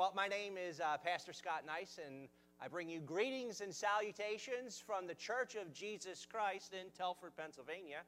Well, 0.00 0.14
my 0.16 0.28
name 0.28 0.54
is 0.56 0.80
uh, 0.80 0.96
Pastor 0.96 1.34
Scott 1.34 1.64
Nice, 1.66 2.00
and 2.02 2.26
I 2.58 2.68
bring 2.68 2.88
you 2.88 3.00
greetings 3.00 3.60
and 3.60 3.70
salutations 3.70 4.82
from 4.86 5.06
the 5.06 5.14
Church 5.14 5.56
of 5.56 5.74
Jesus 5.74 6.24
Christ 6.24 6.72
in 6.72 6.88
Telford, 6.96 7.32
Pennsylvania. 7.36 7.98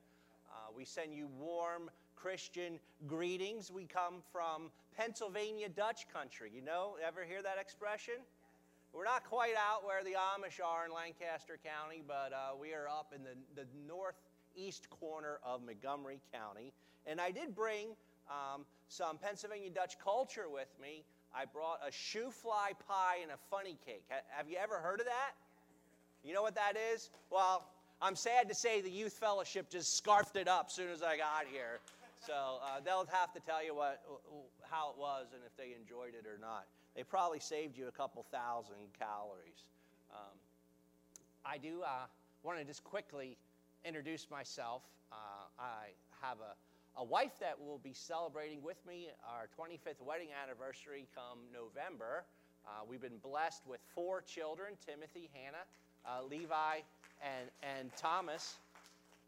Uh, 0.51 0.73
we 0.75 0.87
send 0.87 1.13
you 1.13 1.29
warm 1.39 1.91
Christian 2.17 2.81
greetings. 3.07 3.71
We 3.71 3.85
come 3.85 4.23
from 4.33 4.71
Pennsylvania 4.97 5.69
Dutch 5.69 6.07
country. 6.11 6.51
You 6.55 6.63
know, 6.63 6.97
ever 7.07 7.25
hear 7.25 7.43
that 7.43 7.59
expression? 7.61 8.15
We're 8.95 9.05
not 9.05 9.29
quite 9.29 9.53
out 9.59 9.85
where 9.85 10.03
the 10.03 10.13
Amish 10.13 10.65
are 10.65 10.87
in 10.87 10.93
Lancaster 10.95 11.59
County, 11.63 12.03
but 12.09 12.33
uh, 12.33 12.57
we 12.59 12.73
are 12.73 12.89
up 12.89 13.13
in 13.15 13.23
the, 13.23 13.37
the 13.55 13.69
northeast 13.87 14.89
corner 14.89 15.41
of 15.45 15.63
Montgomery 15.63 16.21
County. 16.33 16.73
And 17.07 17.21
I 17.21 17.33
did 17.33 17.55
bring 17.55 17.89
um, 18.31 18.65
some 18.89 19.19
Pennsylvania 19.19 19.69
Dutch 19.69 19.99
culture 20.03 20.49
with 20.49 20.69
me. 20.81 21.05
I 21.35 21.45
brought 21.47 21.81
a 21.87 21.91
shoofly 21.91 22.79
pie 22.87 23.19
and 23.23 23.31
a 23.31 23.39
funny 23.51 23.79
cake. 23.87 24.05
Have 24.29 24.49
you 24.49 24.57
ever 24.63 24.79
heard 24.79 25.01
of 25.01 25.07
that? 25.07 25.33
You 26.25 26.35
know 26.35 26.43
what 26.43 26.55
that 26.55 26.75
is? 26.93 27.11
Well, 27.31 27.65
I'm 28.01 28.17
sad 28.17 28.49
to 28.49 28.55
say 28.55 28.81
the 28.81 28.91
youth 28.91 29.15
fellowship 29.15 29.71
just 29.71 29.97
scarfed 29.97 30.37
it 30.37 30.49
up 30.49 30.67
as 30.69 30.75
soon 30.75 30.91
as 30.91 31.03
I 31.03 31.17
got 31.17 31.47
here. 31.51 31.81
So 32.27 32.59
uh, 32.63 32.81
they'll 32.85 33.07
have 33.11 33.33
to 33.33 33.41
tell 33.41 33.65
you 33.65 33.75
what, 33.75 34.03
how 34.71 34.91
it 34.91 34.99
was 34.99 35.27
and 35.33 35.43
if 35.47 35.57
they 35.57 35.75
enjoyed 35.79 36.15
it 36.15 36.27
or 36.27 36.39
not. 36.41 36.67
They 36.95 37.03
probably 37.03 37.41
saved 37.41 37.77
you 37.77 37.89
a 37.89 37.93
couple 37.93 38.25
thousand 38.31 38.77
calories. 38.99 39.65
Um, 40.13 40.37
I 41.45 41.59
do 41.59 41.83
uh, 41.83 42.07
want 42.43 42.59
to 42.59 42.65
just 42.65 42.85
quickly 42.85 43.37
introduce 43.85 44.31
myself. 44.31 44.83
Uh, 45.11 45.17
I 45.59 45.91
have 46.21 46.39
a 46.39 46.55
a 46.97 47.05
wife 47.05 47.39
that 47.41 47.59
will 47.59 47.79
be 47.79 47.93
celebrating 47.95 48.63
with 48.63 48.77
me 48.87 49.09
our 49.27 49.49
25th 49.59 50.05
wedding 50.05 50.29
anniversary 50.43 51.07
come 51.15 51.39
November. 51.53 52.25
Uh, 52.67 52.85
we've 52.89 53.01
been 53.01 53.19
blessed 53.23 53.63
with 53.67 53.81
four 53.95 54.21
children 54.21 54.75
Timothy, 54.85 55.31
Hannah, 55.33 55.65
uh, 56.05 56.23
Levi, 56.25 56.81
and, 57.23 57.49
and 57.63 57.91
Thomas. 57.97 58.59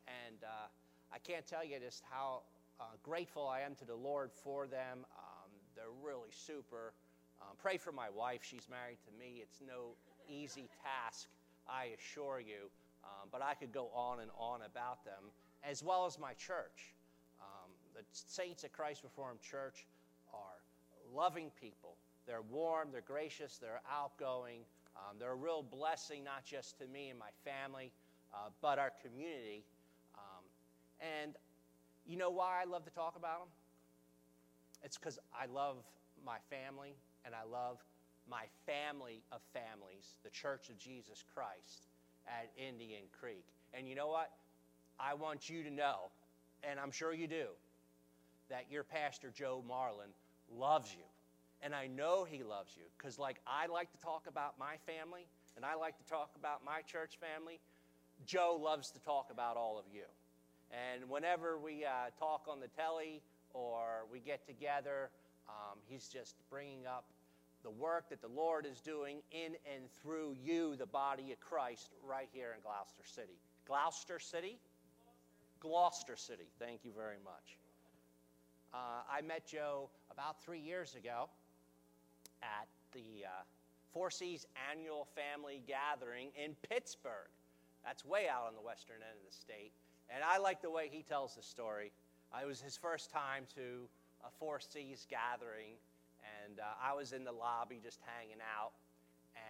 And 0.07 0.37
uh, 0.45 0.69
I 1.13 1.19
can't 1.19 1.47
tell 1.47 1.65
you 1.65 1.79
just 1.81 2.03
how 2.11 2.43
uh, 2.81 2.85
grateful 3.03 3.49
I 3.49 3.61
am 3.61 3.75
to 3.77 3.85
the 3.87 3.95
Lord 3.95 4.31
for 4.33 4.67
them. 4.67 5.07
Um, 5.17 5.51
they're 5.75 5.85
really 6.03 6.31
super. 6.31 6.93
Um, 7.41 7.57
pray 7.63 7.79
for 7.79 7.93
my 7.93 8.11
wife. 8.11 8.41
She's 8.43 8.69
married 8.69 8.99
to 9.07 9.19
me. 9.19 9.41
It's 9.41 9.63
no 9.67 9.97
easy 10.29 10.69
task, 10.83 11.29
I 11.69 11.89
assure 11.99 12.41
you. 12.41 12.69
Um, 13.05 13.29
but 13.33 13.43
I 13.43 13.55
could 13.55 13.73
go 13.73 13.89
on 13.95 14.21
and 14.21 14.31
on 14.39 14.61
about 14.63 15.05
them, 15.05 15.31
as 15.63 15.83
well 15.83 16.05
as 16.05 16.19
my 16.19 16.35
church 16.35 16.94
the 17.95 18.03
saints 18.13 18.65
at 18.65 18.73
Christ 18.73 19.03
Reformed 19.05 19.41
Church 19.41 19.87
are 20.33 20.61
loving 21.15 21.51
people. 21.61 21.97
They're 22.27 22.43
warm, 22.43 22.89
they're 22.91 23.01
gracious, 23.01 23.59
they're 23.59 23.81
outgoing. 23.91 24.61
Um, 24.97 25.17
they're 25.19 25.33
a 25.33 25.37
real 25.37 25.63
blessing, 25.63 26.23
not 26.23 26.45
just 26.45 26.79
to 26.79 26.87
me 26.87 27.11
and 27.11 27.19
my 27.19 27.31
family, 27.45 27.91
uh, 28.33 28.51
but 28.63 28.79
our 28.79 28.93
community. 29.03 29.65
Um, 30.15 30.45
and 31.01 31.35
you 32.07 32.17
know 32.17 32.31
why 32.31 32.61
I 32.63 32.65
love 32.65 32.85
to 32.85 32.91
talk 32.91 33.17
about 33.17 33.41
them? 33.41 33.49
It's 34.85 34.97
because 34.97 35.19
I 35.33 35.47
love 35.47 35.77
my 36.25 36.37
family 36.51 36.95
and 37.25 37.35
I 37.35 37.49
love 37.51 37.79
my 38.31 38.45
family 38.67 39.23
of 39.33 39.41
families, 39.53 40.17
the 40.23 40.31
Church 40.31 40.69
of 40.69 40.79
Jesus 40.79 41.25
Christ 41.35 41.89
at 42.27 42.51
Indian 42.57 43.03
Creek. 43.19 43.45
And 43.73 43.89
you 43.89 43.95
know 43.95 44.09
what? 44.09 44.31
I 44.99 45.15
want 45.15 45.51
you 45.51 45.63
to 45.63 45.71
know, 45.71 46.11
and 46.63 46.79
I'm 46.79 46.91
sure 46.91 47.13
you 47.13 47.27
do, 47.27 47.47
that 48.51 48.67
your 48.71 48.85
pastor, 48.85 49.33
Joe 49.35 49.63
Marlin, 49.67 50.11
loves 50.57 50.93
you. 50.93 51.05
And 51.63 51.75
I 51.75 51.87
know 51.87 52.25
he 52.25 52.43
loves 52.43 52.73
you 52.77 52.85
because, 52.99 53.19
like, 53.19 53.41
I 53.47 53.67
like 53.67 53.91
to 53.93 53.99
talk 53.99 54.27
about 54.29 54.59
my 54.59 54.77
family 54.87 55.27
and 55.57 55.65
I 55.65 55.75
like 55.75 55.97
to 55.99 56.05
talk 56.05 56.31
about 56.39 56.65
my 56.65 56.83
church 56.83 57.19
family. 57.19 57.59
Joe 58.27 58.59
loves 58.61 58.91
to 58.91 59.01
talk 59.01 59.29
about 59.31 59.57
all 59.57 59.79
of 59.79 59.85
you. 59.93 60.05
And 60.71 61.09
whenever 61.09 61.59
we 61.59 61.85
uh, 61.85 62.11
talk 62.19 62.47
on 62.49 62.61
the 62.61 62.69
telly 62.69 63.23
or 63.53 64.05
we 64.11 64.21
get 64.21 64.47
together, 64.47 65.11
um, 65.49 65.79
he's 65.87 66.09
just 66.09 66.37
bringing 66.51 66.87
up 66.87 67.05
the 67.63 67.71
work 67.71 68.11
that 68.11 68.21
the 68.21 68.29
Lord 68.29 68.67
is 68.67 68.81
doing 68.81 69.19
in 69.33 69.55
and 69.73 69.85
through 70.03 70.37
you, 70.45 70.77
the 70.77 70.87
body 70.87 71.33
of 71.33 71.41
Christ, 71.41 71.91
right 72.07 72.29
here 72.33 72.53
in 72.55 72.61
Gloucester 72.63 73.05
City. 73.05 73.39
Gloucester 73.67 74.19
City? 74.19 74.59
Gloucester 75.61 76.17
City. 76.17 76.45
Thank 76.59 76.81
you 76.85 76.93
very 76.95 77.17
much. 77.25 77.57
Uh, 78.75 79.03
I 79.09 79.23
met 79.23 79.47
Joe 79.47 79.89
about 80.11 80.43
three 80.43 80.59
years 80.59 80.97
ago 80.97 81.29
at 82.43 82.67
the 82.93 83.25
uh, 83.25 83.43
Four 83.93 84.11
Seas 84.11 84.47
annual 84.69 85.07
family 85.15 85.63
gathering 85.69 86.31
in 86.35 86.57
Pittsburgh. 86.69 87.31
That's 87.85 88.05
way 88.05 88.27
out 88.29 88.49
on 88.49 88.55
the 88.55 88.61
western 88.61 88.97
end 88.97 89.17
of 89.17 89.31
the 89.31 89.37
state. 89.37 89.71
And 90.11 90.25
I 90.25 90.39
like 90.39 90.61
the 90.61 90.71
way 90.71 90.89
he 90.91 91.03
tells 91.03 91.37
the 91.37 91.43
story. 91.43 91.93
Uh, 92.33 92.43
it 92.43 92.49
was 92.49 92.61
his 92.61 92.77
first 92.77 93.13
time 93.13 93.45
to 93.55 93.87
a 94.27 94.31
Four 94.41 94.59
Seas 94.59 95.07
gathering, 95.09 95.79
and 96.45 96.59
uh, 96.59 96.65
I 96.83 96.95
was 96.95 97.13
in 97.13 97.23
the 97.23 97.33
lobby 97.33 97.79
just 97.81 98.01
hanging 98.19 98.43
out. 98.59 98.73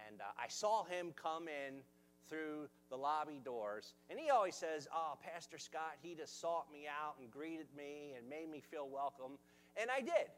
And 0.07 0.21
uh, 0.21 0.25
I 0.37 0.49
saw 0.49 0.83
him 0.83 1.13
come 1.15 1.47
in 1.47 1.81
through 2.29 2.67
the 2.89 2.95
lobby 2.95 3.41
doors. 3.43 3.93
And 4.09 4.19
he 4.19 4.29
always 4.29 4.55
says, 4.55 4.87
Oh, 4.93 5.17
Pastor 5.21 5.57
Scott, 5.57 5.95
he 6.01 6.15
just 6.15 6.39
sought 6.39 6.71
me 6.71 6.85
out 6.87 7.15
and 7.19 7.29
greeted 7.31 7.67
me 7.77 8.13
and 8.17 8.27
made 8.29 8.49
me 8.49 8.61
feel 8.71 8.87
welcome. 8.87 9.37
And 9.79 9.89
I 9.89 10.01
did. 10.01 10.29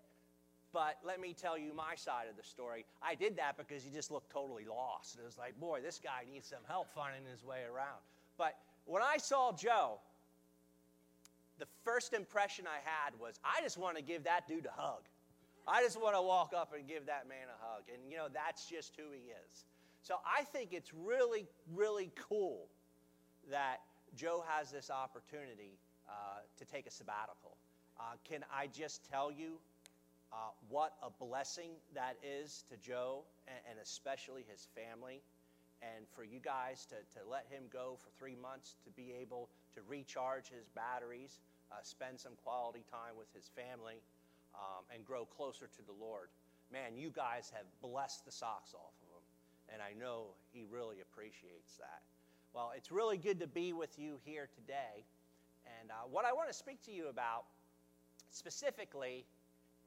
But 0.74 0.98
let 1.04 1.20
me 1.20 1.34
tell 1.34 1.58
you 1.58 1.74
my 1.74 1.96
side 1.96 2.26
of 2.30 2.36
the 2.36 2.44
story. 2.44 2.86
I 3.02 3.16
did 3.16 3.38
that 3.38 3.58
because 3.58 3.84
he 3.84 3.90
just 3.90 4.12
looked 4.12 4.32
totally 4.32 4.66
lost. 4.66 5.16
And 5.16 5.24
it 5.24 5.26
was 5.26 5.38
like, 5.38 5.58
boy, 5.60 5.80
this 5.82 6.00
guy 6.04 6.24
needs 6.32 6.48
some 6.48 6.60
help 6.68 6.94
finding 6.94 7.24
his 7.32 7.44
way 7.44 7.62
around. 7.64 8.02
But 8.38 8.58
when 8.86 9.02
I 9.02 9.18
saw 9.18 9.54
Joe, 9.54 10.00
the 11.58 11.68
first 11.84 12.14
impression 12.14 12.66
I 12.68 12.80
had 12.84 13.18
was, 13.20 13.40
I 13.44 13.62
just 13.62 13.78
want 13.78 13.96
to 13.98 14.04
give 14.04 14.26
that 14.26 14.48
dude 14.48 14.66
a 14.66 14.82
hug. 14.82 15.04
I 15.68 15.82
just 15.84 16.00
want 16.00 16.16
to 16.16 16.22
walk 16.22 16.54
up 16.56 16.74
and 16.78 16.88
give 16.88 17.06
that 17.08 17.28
man 17.28 17.48
a 17.50 17.66
hug. 17.66 17.84
And, 17.92 18.10
you 18.10 18.18
know, 18.18 18.28
that's 18.32 18.70
just 18.70 18.94
who 18.96 19.12
he 19.12 19.32
is. 19.32 19.66
So 20.08 20.16
I 20.24 20.44
think 20.46 20.72
it's 20.72 20.94
really, 20.94 21.46
really 21.76 22.12
cool 22.30 22.70
that 23.52 23.82
Joe 24.16 24.42
has 24.48 24.72
this 24.72 24.90
opportunity 24.90 25.76
uh, 26.08 26.40
to 26.58 26.64
take 26.64 26.88
a 26.88 26.92
sabbatical. 26.92 27.58
Uh, 28.00 28.16
can 28.24 28.46
I 28.48 28.68
just 28.68 29.04
tell 29.12 29.30
you 29.30 29.60
uh, 30.32 30.56
what 30.70 30.94
a 31.04 31.10
blessing 31.10 31.72
that 31.94 32.16
is 32.24 32.64
to 32.70 32.78
Joe 32.78 33.26
and, 33.50 33.60
and, 33.70 33.80
especially 33.84 34.46
his 34.50 34.70
family? 34.72 35.20
And 35.82 36.08
for 36.16 36.24
you 36.24 36.40
guys 36.40 36.88
to, 36.88 36.96
to 37.20 37.28
let 37.30 37.46
him 37.52 37.64
go 37.68 37.98
for 38.00 38.08
three 38.18 38.38
months 38.42 38.78
to 38.86 38.92
be 38.92 39.14
able 39.20 39.50
to 39.76 39.82
recharge 39.90 40.48
his 40.48 40.70
batteries, 40.74 41.42
uh, 41.70 41.84
spend 41.84 42.18
some 42.18 42.40
quality 42.46 42.86
time 42.90 43.20
with 43.20 43.28
his 43.36 43.52
family, 43.60 44.00
um, 44.56 44.88
and 44.88 45.06
grow 45.06 45.26
closer 45.26 45.68
to 45.68 45.82
the 45.86 45.94
Lord. 46.00 46.30
Man, 46.72 46.96
you 46.96 47.12
guys 47.14 47.52
have 47.54 47.68
blessed 47.82 48.24
the 48.24 48.32
socks 48.32 48.74
off 48.74 48.97
and 49.72 49.82
I 49.82 49.98
know 50.00 50.28
he 50.52 50.66
really 50.70 50.98
appreciates 51.02 51.76
that. 51.78 52.02
Well, 52.54 52.72
it's 52.76 52.92
really 52.92 53.18
good 53.18 53.40
to 53.42 53.48
be 53.48 53.74
with 53.74 54.00
you 54.00 54.20
here 54.26 54.50
today. 54.56 55.06
And 55.80 55.92
uh, 55.92 56.08
what 56.10 56.26
I 56.26 56.34
want 56.34 56.48
to 56.50 56.54
speak 56.54 56.82
to 56.86 56.92
you 56.92 57.08
about 57.10 57.46
specifically 58.32 59.26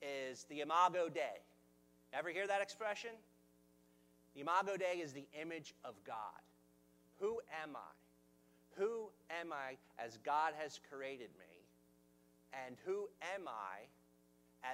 is 0.02 0.44
the 0.48 0.60
Imago 0.60 1.08
Dei. 1.08 1.40
Ever 2.12 2.30
hear 2.30 2.46
that 2.46 2.62
expression? 2.62 3.10
The 4.34 4.42
Imago 4.42 4.76
Dei 4.76 5.00
is 5.02 5.12
the 5.12 5.26
image 5.40 5.74
of 5.84 5.94
God. 6.06 6.40
Who 7.20 7.40
am 7.62 7.76
I? 7.76 8.80
Who 8.80 9.08
am 9.40 9.52
I 9.52 9.76
as 10.02 10.18
God 10.24 10.54
has 10.58 10.80
created 10.90 11.30
me? 11.38 11.50
And 12.66 12.76
who 12.84 13.08
am 13.34 13.46
I 13.46 13.86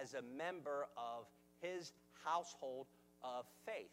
as 0.02 0.14
a 0.14 0.22
member 0.36 0.86
of 0.96 1.26
his 1.60 1.92
household 2.24 2.86
of 3.22 3.44
faith? 3.64 3.90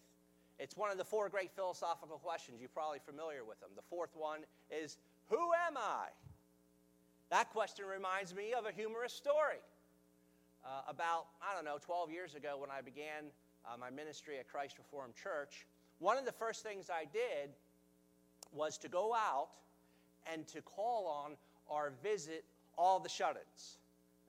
It's 0.59 0.77
one 0.77 0.91
of 0.91 0.97
the 0.97 1.03
four 1.03 1.29
great 1.29 1.51
philosophical 1.51 2.17
questions. 2.17 2.59
You're 2.59 2.69
probably 2.69 2.99
familiar 3.05 3.43
with 3.43 3.59
them. 3.59 3.69
The 3.75 3.81
fourth 3.89 4.15
one 4.15 4.41
is 4.69 4.97
Who 5.29 5.51
am 5.67 5.77
I? 5.77 6.07
That 7.29 7.49
question 7.51 7.85
reminds 7.85 8.35
me 8.35 8.53
of 8.53 8.65
a 8.65 8.71
humorous 8.71 9.13
story. 9.13 9.61
Uh, 10.65 10.81
about, 10.87 11.25
I 11.41 11.55
don't 11.55 11.65
know, 11.65 11.77
12 11.83 12.09
years 12.11 12.35
ago 12.35 12.55
when 12.57 12.69
I 12.71 12.79
began 12.79 13.25
uh, 13.65 13.75
my 13.77 13.89
ministry 13.89 14.39
at 14.39 14.47
Christ 14.47 14.77
Reformed 14.77 15.13
Church, 15.15 15.65
one 15.99 16.17
of 16.17 16.25
the 16.25 16.31
first 16.31 16.63
things 16.63 16.89
I 16.89 17.05
did 17.05 17.49
was 18.53 18.77
to 18.77 18.87
go 18.87 19.13
out 19.13 19.49
and 20.31 20.47
to 20.47 20.61
call 20.61 21.07
on 21.07 21.31
or 21.67 21.91
visit 22.01 22.45
all 22.77 22.99
the 22.99 23.09
shut 23.09 23.35
ins. 23.35 23.77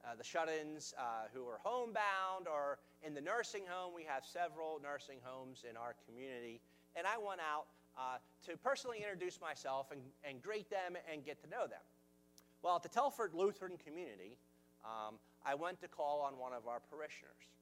Uh, 0.05 0.15
the 0.17 0.25
shut 0.25 0.49
ins 0.49 0.94
uh, 0.99 1.29
who 1.32 1.47
are 1.47 1.59
homebound 1.62 2.47
or 2.50 2.79
in 3.05 3.15
the 3.15 3.21
nursing 3.21 3.62
home, 3.69 3.93
we 3.95 4.03
have 4.05 4.25
several 4.25 4.81
nursing 4.83 5.19
homes 5.23 5.65
in 5.69 5.77
our 5.77 5.95
community. 6.09 6.61
And 6.97 7.06
I 7.06 7.19
went 7.19 7.41
out 7.41 7.67
uh, 7.99 8.17
to 8.47 8.56
personally 8.56 8.99
introduce 8.99 9.41
myself 9.41 9.93
and, 9.93 10.01
and 10.25 10.43
greet 10.43 10.71
them 10.71 10.97
and 11.11 11.25
get 11.25 11.41
to 11.45 11.51
know 11.51 11.67
them. 11.67 11.85
Well, 12.62 12.77
at 12.77 12.83
the 12.83 12.89
Telford 12.89 13.35
Lutheran 13.35 13.77
community, 13.77 14.39
um, 14.85 15.17
I 15.45 15.55
went 15.55 15.81
to 15.83 15.89
call 15.89 16.23
on 16.23 16.39
one 16.39 16.53
of 16.53 16.67
our 16.67 16.81
parishioners. 16.91 17.53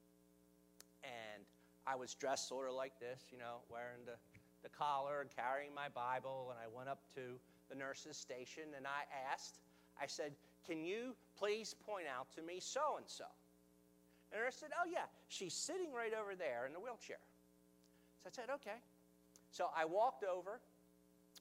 And 1.02 1.42
I 1.86 1.96
was 1.96 2.14
dressed 2.14 2.48
sort 2.48 2.68
of 2.68 2.74
like 2.74 2.98
this, 3.00 3.26
you 3.32 3.38
know, 3.38 3.66
wearing 3.68 4.06
the, 4.06 4.14
the 4.62 4.68
collar 4.68 5.20
and 5.20 5.30
carrying 5.34 5.74
my 5.74 5.88
Bible. 5.88 6.54
And 6.54 6.58
I 6.62 6.70
went 6.70 6.88
up 6.88 7.02
to 7.16 7.34
the 7.68 7.74
nurse's 7.74 8.16
station 8.16 8.64
and 8.76 8.86
I 8.86 9.02
asked, 9.32 9.58
I 10.00 10.06
said, 10.06 10.32
Can 10.64 10.84
you 10.84 11.16
please 11.36 11.74
point 11.84 12.06
out 12.06 12.30
to 12.36 12.42
me 12.42 12.60
so 12.60 12.94
and 12.96 13.06
so? 13.08 13.24
And 14.32 14.42
nurse 14.42 14.56
said, 14.56 14.70
Oh, 14.72 14.88
yeah, 14.90 15.06
she's 15.28 15.54
sitting 15.54 15.92
right 15.92 16.12
over 16.14 16.34
there 16.34 16.66
in 16.66 16.72
the 16.72 16.80
wheelchair. 16.80 17.20
So 18.22 18.28
I 18.28 18.32
said, 18.32 18.50
Okay. 18.54 18.80
So 19.50 19.68
I 19.76 19.84
walked 19.84 20.24
over 20.24 20.60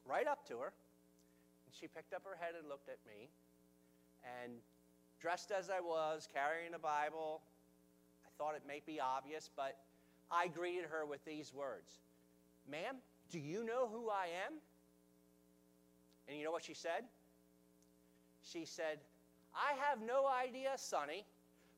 right 0.05 0.27
up 0.27 0.45
to 0.47 0.57
her, 0.57 0.73
and 1.65 1.71
she 1.71 1.87
picked 1.87 2.13
up 2.13 2.23
her 2.25 2.37
head 2.39 2.53
and 2.59 2.67
looked 2.67 2.89
at 2.89 2.97
me. 3.07 3.29
And 4.43 4.53
dressed 5.21 5.51
as 5.51 5.69
I 5.69 5.79
was, 5.79 6.27
carrying 6.31 6.73
a 6.73 6.79
Bible, 6.79 7.41
I 8.25 8.29
thought 8.37 8.55
it 8.55 8.63
may 8.67 8.81
be 8.85 8.99
obvious, 8.99 9.49
but 9.55 9.77
I 10.31 10.47
greeted 10.47 10.85
her 10.89 11.05
with 11.05 11.23
these 11.25 11.53
words 11.53 11.99
Ma'am, 12.69 12.95
do 13.29 13.39
you 13.39 13.63
know 13.63 13.87
who 13.87 14.09
I 14.09 14.27
am? 14.45 14.53
And 16.27 16.37
you 16.37 16.43
know 16.43 16.51
what 16.51 16.63
she 16.63 16.73
said? 16.73 17.03
She 18.43 18.65
said, 18.65 18.99
I 19.55 19.73
have 19.89 20.01
no 20.01 20.27
idea, 20.27 20.71
Sonny, 20.75 21.25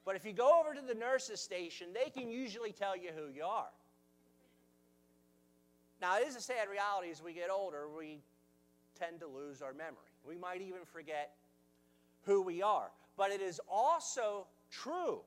but 0.05 0.15
if 0.15 0.25
you 0.25 0.33
go 0.33 0.59
over 0.59 0.73
to 0.73 0.81
the 0.81 0.93
nurse's 0.93 1.39
station, 1.39 1.87
they 1.93 2.09
can 2.09 2.29
usually 2.29 2.71
tell 2.71 2.95
you 2.95 3.09
who 3.15 3.31
you 3.33 3.43
are. 3.43 3.69
Now, 6.01 6.17
it 6.17 6.27
is 6.27 6.35
a 6.35 6.41
sad 6.41 6.67
reality 6.69 7.11
as 7.11 7.23
we 7.23 7.33
get 7.33 7.49
older, 7.49 7.87
we 7.87 8.19
tend 8.99 9.21
to 9.21 9.27
lose 9.27 9.61
our 9.61 9.73
memory. 9.73 10.11
We 10.27 10.37
might 10.37 10.61
even 10.61 10.85
forget 10.91 11.31
who 12.23 12.41
we 12.41 12.61
are. 12.61 12.91
But 13.15 13.31
it 13.31 13.41
is 13.41 13.61
also 13.69 14.47
true 14.69 15.21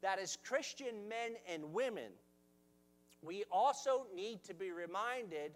that 0.00 0.18
as 0.18 0.36
Christian 0.44 1.08
men 1.08 1.36
and 1.48 1.72
women, 1.72 2.10
we 3.22 3.44
also 3.52 4.06
need 4.14 4.42
to 4.44 4.54
be 4.54 4.72
reminded 4.72 5.52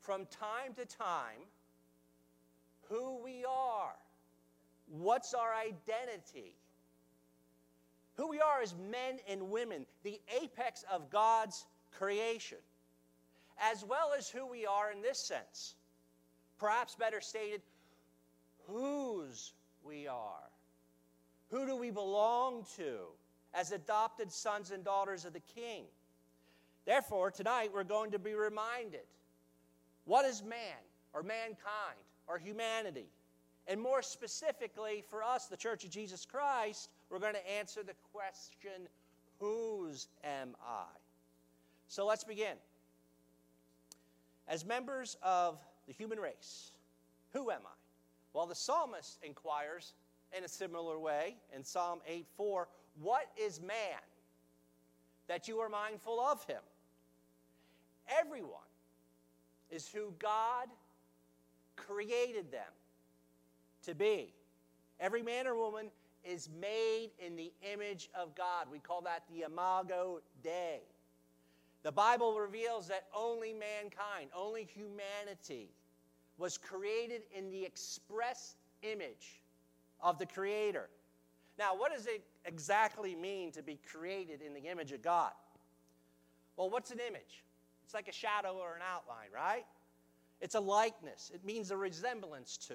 from 0.00 0.26
time 0.26 0.74
to 0.76 0.84
time 0.84 1.46
who 2.88 3.22
we 3.22 3.44
are. 3.48 3.94
What's 4.88 5.32
our 5.32 5.54
identity? 5.54 6.56
Who 8.16 8.28
we 8.28 8.40
are 8.40 8.60
as 8.62 8.74
men 8.90 9.18
and 9.28 9.50
women, 9.50 9.86
the 10.02 10.20
apex 10.42 10.84
of 10.90 11.10
God's 11.10 11.66
creation, 11.92 12.58
as 13.58 13.84
well 13.84 14.12
as 14.16 14.28
who 14.28 14.46
we 14.46 14.66
are 14.66 14.92
in 14.92 15.02
this 15.02 15.18
sense. 15.18 15.74
Perhaps 16.58 16.94
better 16.94 17.20
stated, 17.20 17.62
whose 18.66 19.52
we 19.84 20.06
are. 20.06 20.50
Who 21.50 21.66
do 21.66 21.76
we 21.76 21.90
belong 21.90 22.64
to 22.76 22.98
as 23.54 23.72
adopted 23.72 24.32
sons 24.32 24.70
and 24.70 24.84
daughters 24.84 25.24
of 25.24 25.32
the 25.32 25.40
King? 25.40 25.84
Therefore, 26.84 27.30
tonight 27.30 27.70
we're 27.72 27.84
going 27.84 28.10
to 28.12 28.18
be 28.18 28.34
reminded 28.34 29.02
what 30.04 30.24
is 30.24 30.42
man 30.42 30.78
or 31.12 31.22
mankind 31.22 31.98
or 32.26 32.38
humanity? 32.38 33.06
And 33.68 33.80
more 33.80 34.02
specifically, 34.02 35.04
for 35.08 35.22
us, 35.22 35.46
the 35.46 35.56
Church 35.56 35.84
of 35.84 35.90
Jesus 35.90 36.24
Christ, 36.24 36.90
we're 37.12 37.18
going 37.18 37.34
to 37.34 37.50
answer 37.58 37.82
the 37.82 37.92
question 38.10 38.88
whose 39.38 40.08
am 40.24 40.56
I? 40.66 40.86
So 41.86 42.06
let's 42.06 42.24
begin. 42.24 42.56
As 44.48 44.64
members 44.64 45.18
of 45.22 45.58
the 45.86 45.92
human 45.92 46.18
race, 46.18 46.70
who 47.34 47.50
am 47.50 47.60
I? 47.66 47.74
Well, 48.32 48.46
the 48.46 48.54
psalmist 48.54 49.18
inquires 49.22 49.92
in 50.36 50.42
a 50.42 50.48
similar 50.48 50.98
way 50.98 51.36
in 51.54 51.62
Psalm 51.62 52.00
8 52.06 52.26
4 52.34 52.66
What 53.02 53.26
is 53.36 53.60
man 53.60 54.00
that 55.28 55.48
you 55.48 55.58
are 55.58 55.68
mindful 55.68 56.18
of 56.18 56.42
him? 56.44 56.62
Everyone 58.08 58.50
is 59.70 59.86
who 59.86 60.14
God 60.18 60.68
created 61.76 62.50
them 62.50 62.62
to 63.84 63.94
be. 63.94 64.32
Every 64.98 65.22
man 65.22 65.46
or 65.46 65.54
woman 65.56 65.88
is 66.24 66.48
made 66.60 67.10
in 67.18 67.36
the 67.36 67.52
image 67.72 68.10
of 68.14 68.34
God. 68.34 68.66
We 68.70 68.78
call 68.78 69.00
that 69.02 69.24
the 69.32 69.42
imago 69.42 70.20
Dei. 70.42 70.80
The 71.82 71.92
Bible 71.92 72.38
reveals 72.38 72.86
that 72.88 73.06
only 73.14 73.52
mankind, 73.52 74.30
only 74.34 74.64
humanity, 74.64 75.70
was 76.38 76.56
created 76.56 77.22
in 77.36 77.50
the 77.50 77.64
express 77.64 78.56
image 78.82 79.40
of 80.00 80.18
the 80.18 80.26
Creator. 80.26 80.88
Now, 81.58 81.76
what 81.76 81.92
does 81.92 82.06
it 82.06 82.24
exactly 82.44 83.14
mean 83.14 83.52
to 83.52 83.62
be 83.62 83.78
created 83.90 84.42
in 84.42 84.54
the 84.54 84.60
image 84.60 84.92
of 84.92 85.02
God? 85.02 85.32
Well, 86.56 86.70
what's 86.70 86.90
an 86.90 87.00
image? 87.06 87.44
It's 87.84 87.94
like 87.94 88.08
a 88.08 88.12
shadow 88.12 88.56
or 88.60 88.74
an 88.74 88.82
outline, 88.82 89.28
right? 89.34 89.64
It's 90.40 90.54
a 90.54 90.60
likeness, 90.60 91.30
it 91.34 91.44
means 91.44 91.70
a 91.70 91.76
resemblance 91.76 92.56
to. 92.68 92.74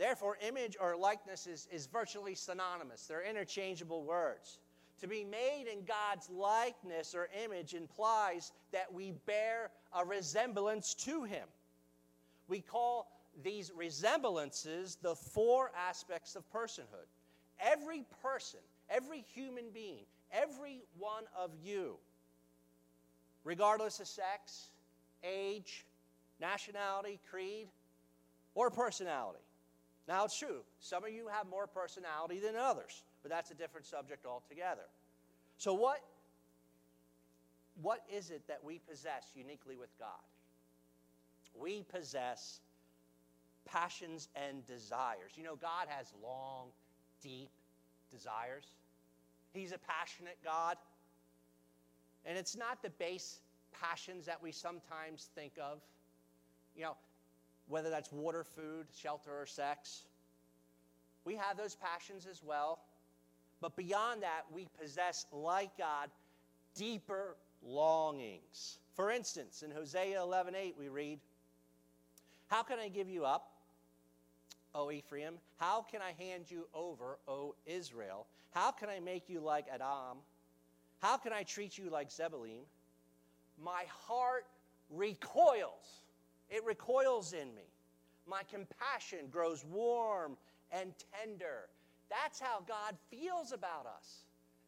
Therefore, 0.00 0.38
image 0.40 0.78
or 0.80 0.96
likeness 0.96 1.46
is, 1.46 1.68
is 1.70 1.84
virtually 1.84 2.34
synonymous, 2.34 3.04
they're 3.04 3.22
interchangeable 3.22 4.02
words. 4.02 4.58
To 5.02 5.06
be 5.06 5.24
made 5.24 5.66
in 5.70 5.84
God's 5.84 6.30
likeness 6.30 7.14
or 7.14 7.28
image 7.44 7.74
implies 7.74 8.52
that 8.72 8.90
we 8.90 9.12
bear 9.26 9.70
a 9.94 10.02
resemblance 10.02 10.94
to 10.94 11.24
Him. 11.24 11.46
We 12.48 12.62
call 12.62 13.12
these 13.44 13.72
resemblances 13.76 14.96
the 15.02 15.14
four 15.14 15.70
aspects 15.76 16.34
of 16.34 16.50
personhood. 16.50 17.08
Every 17.60 18.06
person, 18.22 18.60
every 18.88 19.26
human 19.34 19.64
being, 19.74 20.06
every 20.32 20.80
one 20.98 21.24
of 21.38 21.50
you, 21.62 21.96
regardless 23.44 24.00
of 24.00 24.08
sex, 24.08 24.70
age, 25.22 25.84
nationality, 26.40 27.20
creed, 27.30 27.68
or 28.54 28.70
personality. 28.70 29.40
Now, 30.10 30.24
it's 30.24 30.36
true, 30.36 30.62
some 30.80 31.04
of 31.04 31.12
you 31.12 31.28
have 31.28 31.48
more 31.48 31.68
personality 31.68 32.40
than 32.40 32.56
others, 32.56 33.04
but 33.22 33.30
that's 33.30 33.52
a 33.52 33.54
different 33.54 33.86
subject 33.86 34.26
altogether. 34.26 34.88
So, 35.56 35.72
what, 35.72 36.00
what 37.80 38.00
is 38.12 38.30
it 38.30 38.42
that 38.48 38.58
we 38.64 38.80
possess 38.90 39.28
uniquely 39.36 39.76
with 39.76 39.96
God? 40.00 40.08
We 41.54 41.84
possess 41.84 42.58
passions 43.64 44.28
and 44.34 44.66
desires. 44.66 45.30
You 45.36 45.44
know, 45.44 45.54
God 45.54 45.86
has 45.88 46.12
long, 46.20 46.70
deep 47.22 47.50
desires. 48.10 48.64
He's 49.52 49.70
a 49.70 49.78
passionate 49.78 50.38
God. 50.42 50.76
And 52.26 52.36
it's 52.36 52.56
not 52.56 52.82
the 52.82 52.90
base 52.90 53.42
passions 53.80 54.26
that 54.26 54.42
we 54.42 54.50
sometimes 54.50 55.28
think 55.36 55.52
of. 55.62 55.78
You 56.74 56.82
know, 56.82 56.96
whether 57.70 57.88
that's 57.88 58.12
water, 58.12 58.44
food, 58.44 58.86
shelter, 58.94 59.30
or 59.30 59.46
sex. 59.46 60.02
We 61.24 61.36
have 61.36 61.56
those 61.56 61.76
passions 61.76 62.26
as 62.26 62.42
well. 62.42 62.80
But 63.60 63.76
beyond 63.76 64.22
that, 64.22 64.42
we 64.52 64.66
possess, 64.80 65.26
like 65.32 65.76
God, 65.78 66.10
deeper 66.74 67.36
longings. 67.62 68.78
For 68.94 69.10
instance, 69.10 69.62
in 69.62 69.70
Hosea 69.70 70.20
11:8 70.20 70.76
we 70.76 70.88
read, 70.88 71.20
"How 72.48 72.62
can 72.62 72.78
I 72.78 72.88
give 72.88 73.08
you 73.08 73.24
up, 73.24 73.52
O 74.74 74.90
Ephraim? 74.90 75.40
How 75.56 75.82
can 75.82 76.02
I 76.02 76.12
hand 76.12 76.50
you 76.50 76.68
over, 76.74 77.18
O 77.28 77.54
Israel? 77.66 78.26
How 78.50 78.72
can 78.72 78.88
I 78.88 78.98
make 78.98 79.28
you 79.28 79.40
like 79.40 79.68
Adam? 79.68 80.22
How 81.00 81.16
can 81.16 81.32
I 81.32 81.44
treat 81.44 81.78
you 81.78 81.90
like 81.90 82.10
Zebulun? 82.10 82.66
My 83.58 83.84
heart 83.84 84.46
recoils 84.90 86.02
it 86.50 86.64
recoils 86.64 87.32
in 87.32 87.54
me. 87.54 87.68
My 88.26 88.42
compassion 88.42 89.26
grows 89.30 89.64
warm 89.64 90.36
and 90.72 90.92
tender. 91.22 91.68
That's 92.10 92.40
how 92.40 92.62
God 92.66 92.96
feels 93.10 93.52
about 93.52 93.86
us. 93.86 94.24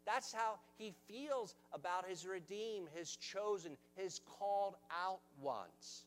That's 0.07 0.33
how 0.33 0.59
He 0.79 0.93
feels 1.09 1.55
about 1.73 2.09
His 2.09 2.27
redeemed, 2.27 2.89
His 2.95 3.17
chosen, 3.17 3.77
His 3.97 4.21
called 4.39 4.77
out 4.91 5.21
ones. 5.41 6.05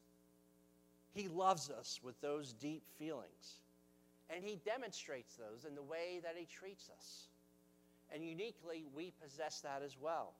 He 1.13 1.27
loves 1.29 1.69
us 1.69 2.01
with 2.03 2.19
those 2.21 2.53
deep 2.53 2.83
feelings. 2.97 3.61
And 4.29 4.43
He 4.43 4.59
demonstrates 4.65 5.35
those 5.35 5.65
in 5.65 5.75
the 5.75 5.83
way 5.83 6.19
that 6.23 6.35
He 6.37 6.45
treats 6.45 6.89
us. 6.97 7.27
And 8.13 8.23
uniquely, 8.23 8.85
we 8.95 9.13
possess 9.23 9.61
that 9.61 9.81
as 9.83 9.95
well. 9.99 10.33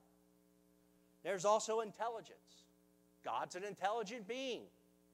There's 1.24 1.44
also 1.44 1.80
intelligence. 1.80 2.64
God's 3.24 3.56
an 3.56 3.64
intelligent 3.64 4.28
being. 4.28 4.62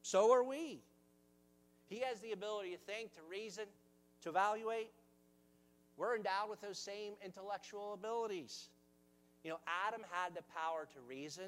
So 0.03 0.31
are 0.33 0.43
we. 0.43 0.81
He 1.87 1.99
has 1.99 2.19
the 2.19 2.33
ability 2.33 2.71
to 2.71 2.77
think, 2.77 3.13
to 3.15 3.21
reason, 3.29 3.65
to 4.21 4.29
evaluate. 4.29 4.91
We're 5.97 6.15
endowed 6.15 6.49
with 6.49 6.61
those 6.61 6.77
same 6.77 7.13
intellectual 7.23 7.93
abilities. 7.93 8.69
You 9.43 9.51
know, 9.51 9.59
Adam 9.87 10.01
had 10.11 10.35
the 10.35 10.43
power 10.53 10.87
to 10.93 10.99
reason, 11.07 11.45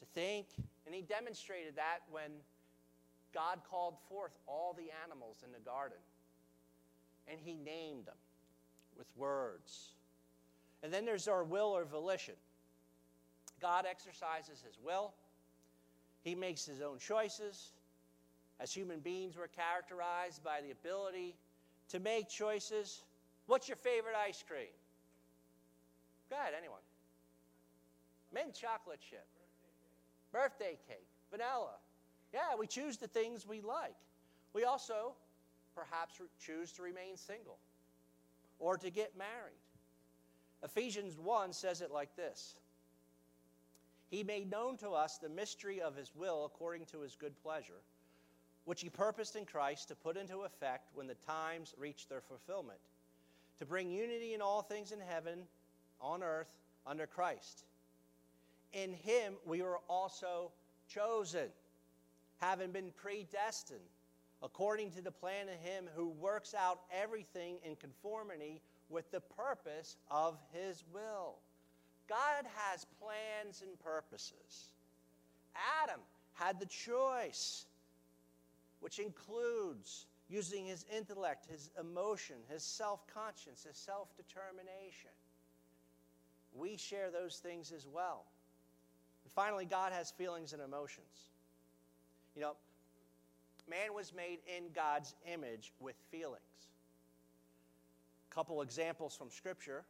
to 0.00 0.06
think, 0.14 0.46
and 0.86 0.94
he 0.94 1.02
demonstrated 1.02 1.76
that 1.76 1.98
when 2.10 2.30
God 3.34 3.58
called 3.70 3.94
forth 4.08 4.32
all 4.46 4.74
the 4.76 4.90
animals 5.04 5.38
in 5.44 5.52
the 5.52 5.58
garden. 5.58 5.98
And 7.30 7.38
he 7.44 7.52
named 7.52 8.06
them 8.06 8.16
with 8.96 9.06
words. 9.16 9.90
And 10.82 10.92
then 10.92 11.04
there's 11.04 11.28
our 11.28 11.44
will 11.44 11.76
or 11.76 11.84
volition. 11.84 12.34
God 13.60 13.84
exercises 13.88 14.62
his 14.66 14.78
will, 14.82 15.12
he 16.22 16.34
makes 16.34 16.64
his 16.64 16.80
own 16.80 16.98
choices. 16.98 17.72
As 18.60 18.72
human 18.72 19.00
beings, 19.00 19.36
we're 19.36 19.48
characterized 19.48 20.42
by 20.42 20.60
the 20.60 20.70
ability 20.72 21.36
to 21.90 22.00
make 22.00 22.28
choices. 22.28 23.02
What's 23.46 23.68
your 23.68 23.76
favorite 23.76 24.16
ice 24.16 24.42
cream? 24.46 24.74
Go 26.28 26.36
ahead, 26.36 26.52
anyone. 26.58 26.80
Mint 28.34 28.54
chocolate 28.54 29.00
chip, 29.00 29.26
birthday 30.32 30.76
cake, 30.86 31.08
vanilla. 31.30 31.76
Yeah, 32.34 32.56
we 32.58 32.66
choose 32.66 32.98
the 32.98 33.06
things 33.06 33.46
we 33.46 33.62
like. 33.62 33.96
We 34.52 34.64
also 34.64 35.14
perhaps 35.74 36.20
choose 36.38 36.72
to 36.72 36.82
remain 36.82 37.16
single 37.16 37.58
or 38.58 38.76
to 38.76 38.90
get 38.90 39.16
married. 39.16 39.62
Ephesians 40.62 41.16
1 41.18 41.52
says 41.52 41.80
it 41.80 41.90
like 41.90 42.14
this 42.16 42.56
He 44.10 44.22
made 44.24 44.50
known 44.50 44.76
to 44.78 44.90
us 44.90 45.18
the 45.18 45.28
mystery 45.28 45.80
of 45.80 45.94
His 45.94 46.14
will 46.14 46.44
according 46.44 46.86
to 46.86 47.00
His 47.00 47.16
good 47.16 47.40
pleasure, 47.42 47.82
which 48.64 48.80
He 48.80 48.88
purposed 48.88 49.36
in 49.36 49.44
Christ 49.44 49.88
to 49.88 49.94
put 49.94 50.16
into 50.16 50.42
effect 50.42 50.90
when 50.94 51.06
the 51.06 51.14
times 51.14 51.74
reached 51.78 52.08
their 52.08 52.22
fulfillment, 52.22 52.80
to 53.58 53.66
bring 53.66 53.90
unity 53.90 54.34
in 54.34 54.40
all 54.40 54.62
things 54.62 54.92
in 54.92 55.00
heaven, 55.00 55.40
on 56.00 56.22
earth, 56.22 56.48
under 56.86 57.06
Christ. 57.06 57.64
In 58.72 58.94
Him 58.94 59.34
we 59.44 59.62
were 59.62 59.80
also 59.88 60.52
chosen, 60.88 61.48
having 62.38 62.70
been 62.70 62.92
predestined 62.96 63.80
according 64.42 64.90
to 64.92 65.02
the 65.02 65.10
plan 65.10 65.48
of 65.48 65.56
Him 65.56 65.88
who 65.94 66.08
works 66.08 66.54
out 66.54 66.80
everything 66.92 67.56
in 67.64 67.76
conformity 67.76 68.62
with 68.88 69.10
the 69.10 69.20
purpose 69.20 69.96
of 70.10 70.38
His 70.52 70.84
will. 70.92 71.36
God 72.08 72.46
has 72.54 72.86
plans 73.00 73.62
and 73.62 73.78
purposes. 73.80 74.70
Adam 75.82 76.00
had 76.34 76.58
the 76.58 76.66
choice, 76.66 77.66
which 78.80 78.98
includes 78.98 80.06
using 80.28 80.64
his 80.66 80.84
intellect, 80.94 81.46
his 81.50 81.70
emotion, 81.80 82.36
his 82.48 82.62
self 82.62 83.06
conscience, 83.12 83.64
his 83.64 83.76
self 83.76 84.08
determination. 84.16 85.10
We 86.54 86.76
share 86.76 87.10
those 87.10 87.36
things 87.36 87.72
as 87.72 87.86
well. 87.86 88.24
And 89.24 89.32
finally, 89.32 89.64
God 89.64 89.92
has 89.92 90.10
feelings 90.10 90.52
and 90.52 90.62
emotions. 90.62 91.30
You 92.34 92.42
know, 92.42 92.52
man 93.68 93.94
was 93.94 94.14
made 94.14 94.38
in 94.56 94.64
God's 94.74 95.14
image 95.32 95.72
with 95.80 95.96
feelings. 96.10 96.38
A 98.30 98.34
couple 98.34 98.62
examples 98.62 99.14
from 99.14 99.30
Scripture. 99.30 99.84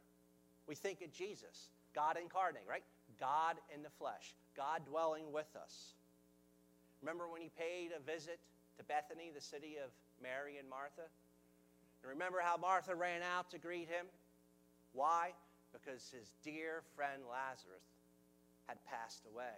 We 0.67 0.75
think 0.75 1.01
of 1.01 1.11
Jesus, 1.11 1.69
God 1.93 2.17
incarnate, 2.21 2.63
right? 2.69 2.83
God 3.19 3.57
in 3.73 3.83
the 3.83 3.89
flesh, 3.89 4.35
God 4.55 4.81
dwelling 4.85 5.31
with 5.31 5.49
us. 5.61 5.93
Remember 7.01 7.27
when 7.27 7.41
he 7.41 7.49
paid 7.57 7.91
a 7.95 7.99
visit 7.99 8.39
to 8.77 8.83
Bethany, 8.83 9.31
the 9.33 9.41
city 9.41 9.77
of 9.83 9.91
Mary 10.21 10.57
and 10.57 10.69
Martha? 10.69 11.07
And 12.01 12.09
remember 12.09 12.39
how 12.43 12.57
Martha 12.57 12.95
ran 12.95 13.21
out 13.21 13.49
to 13.51 13.57
greet 13.57 13.87
him? 13.87 14.05
Why? 14.93 15.31
Because 15.73 16.11
his 16.11 16.31
dear 16.43 16.81
friend 16.95 17.21
Lazarus 17.29 17.83
had 18.67 18.77
passed 18.85 19.23
away. 19.33 19.57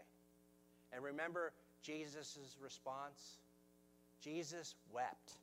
And 0.94 1.04
remember 1.04 1.54
Jesus' 1.82 2.58
response? 2.62 3.38
Jesus 4.22 4.76
wept. 4.94 5.34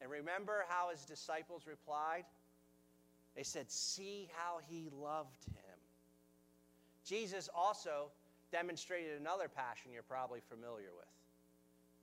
And 0.00 0.10
remember 0.10 0.64
how 0.68 0.90
his 0.90 1.04
disciples 1.04 1.62
replied? 1.66 2.24
They 3.36 3.42
said, 3.42 3.70
See 3.70 4.28
how 4.34 4.58
he 4.68 4.90
loved 5.00 5.44
him. 5.44 5.67
Jesus 7.08 7.48
also 7.54 8.12
demonstrated 8.52 9.18
another 9.18 9.48
passion 9.48 9.92
you're 9.92 10.02
probably 10.02 10.40
familiar 10.48 10.92
with, 10.94 11.08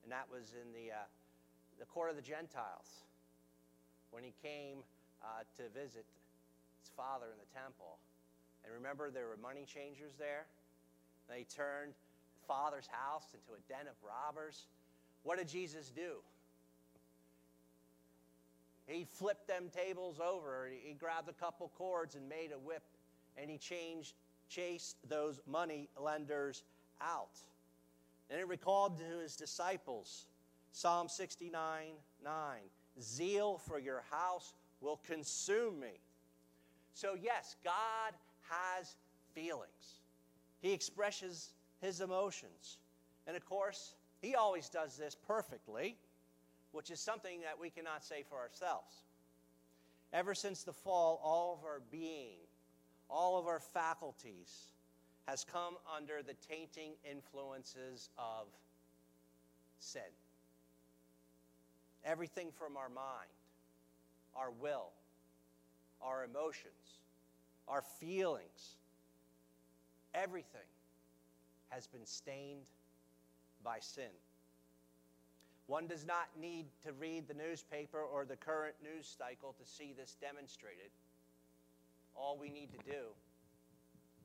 and 0.04 0.12
that 0.12 0.26
was 0.32 0.54
in 0.58 0.74
the, 0.74 0.92
uh, 0.92 1.06
the 1.80 1.86
court 1.86 2.10
of 2.10 2.16
the 2.16 2.22
Gentiles 2.22 3.06
when 4.10 4.24
he 4.24 4.34
came 4.42 4.80
uh, 5.22 5.46
to 5.58 5.64
visit 5.78 6.06
his 6.82 6.90
father 6.98 7.28
in 7.32 7.38
the 7.38 7.60
temple. 7.60 7.98
And 8.64 8.74
remember, 8.74 9.12
there 9.12 9.28
were 9.28 9.38
money 9.38 9.66
changers 9.66 10.14
there. 10.18 10.46
They 11.30 11.46
turned 11.56 11.94
the 11.94 12.46
father's 12.48 12.88
house 12.88 13.26
into 13.34 13.54
a 13.54 13.62
den 13.72 13.88
of 13.88 13.96
robbers. 14.02 14.66
What 15.22 15.38
did 15.38 15.48
Jesus 15.48 15.92
do? 15.96 16.18
He 18.88 19.06
flipped 19.10 19.48
them 19.48 19.70
tables 19.76 20.20
over. 20.20 20.70
He 20.72 20.94
grabbed 20.94 21.30
a 21.30 21.34
couple 21.34 21.72
cords 21.78 22.16
and 22.16 22.30
made 22.30 22.52
a 22.54 22.60
whip, 22.60 22.84
and 23.38 23.50
he 23.50 23.58
changed, 23.58 24.14
chased 24.50 24.98
those 25.08 25.40
money 25.48 25.90
lenders 26.00 26.64
out. 27.02 27.38
And 28.30 28.40
it 28.40 28.48
recalled 28.48 29.00
to 29.00 29.20
his 29.22 29.36
disciples 29.36 30.26
Psalm 30.72 31.08
69 31.08 31.94
9 32.24 32.34
Zeal 33.02 33.58
for 33.58 33.80
your 33.80 34.04
house 34.10 34.54
will 34.82 35.00
consume 35.06 35.80
me. 35.80 36.00
So, 36.94 37.16
yes, 37.22 37.56
God 37.64 38.14
has 38.50 38.96
feelings, 39.34 40.02
He 40.62 40.74
expresses 40.74 41.52
His 41.82 42.02
emotions. 42.02 42.78
And 43.28 43.36
of 43.36 43.46
course, 43.46 43.96
he 44.22 44.36
always 44.36 44.70
does 44.70 44.98
this 44.98 45.16
perfectly, 45.28 45.96
which 46.72 46.90
is 46.90 47.00
something 47.00 47.42
that 47.42 47.60
we 47.60 47.70
cannot 47.70 48.04
say 48.04 48.24
for 48.28 48.38
ourselves. 48.38 49.04
Ever 50.14 50.34
since 50.34 50.64
the 50.64 50.74
fall, 50.74 51.20
all 51.24 51.60
of 51.60 51.66
our 51.66 51.82
being, 51.92 52.38
all 53.10 53.38
of 53.38 53.48
our 53.48 53.60
faculties 53.60 54.74
has 55.28 55.44
come 55.44 55.76
under 55.96 56.22
the 56.22 56.36
tainting 56.48 56.92
influences 57.10 58.10
of 58.18 58.48
sin. 59.80 60.02
Everything 62.04 62.50
from 62.52 62.78
our 62.78 62.90
mind, 62.90 63.30
our 64.36 64.52
will, 64.52 64.90
our 66.02 66.24
emotions, 66.24 67.00
our 67.68 67.82
feelings, 68.00 68.78
everything 70.14 70.62
has 71.70 71.88
been 71.88 72.06
stained 72.06 72.70
by 73.64 73.80
sin. 73.80 74.12
One 75.68 75.88
does 75.88 76.06
not 76.06 76.28
need 76.40 76.66
to 76.84 76.94
read 76.94 77.28
the 77.28 77.34
newspaper 77.34 78.00
or 78.00 78.24
the 78.26 78.36
current 78.36 78.76
news 78.84 79.16
cycle 79.18 79.56
to 79.60 79.66
see 79.68 79.94
this 79.98 80.16
demonstrated. 80.22 80.92
All 82.16 82.38
we 82.38 82.50
need 82.50 82.72
to 82.72 82.92
do 82.92 83.08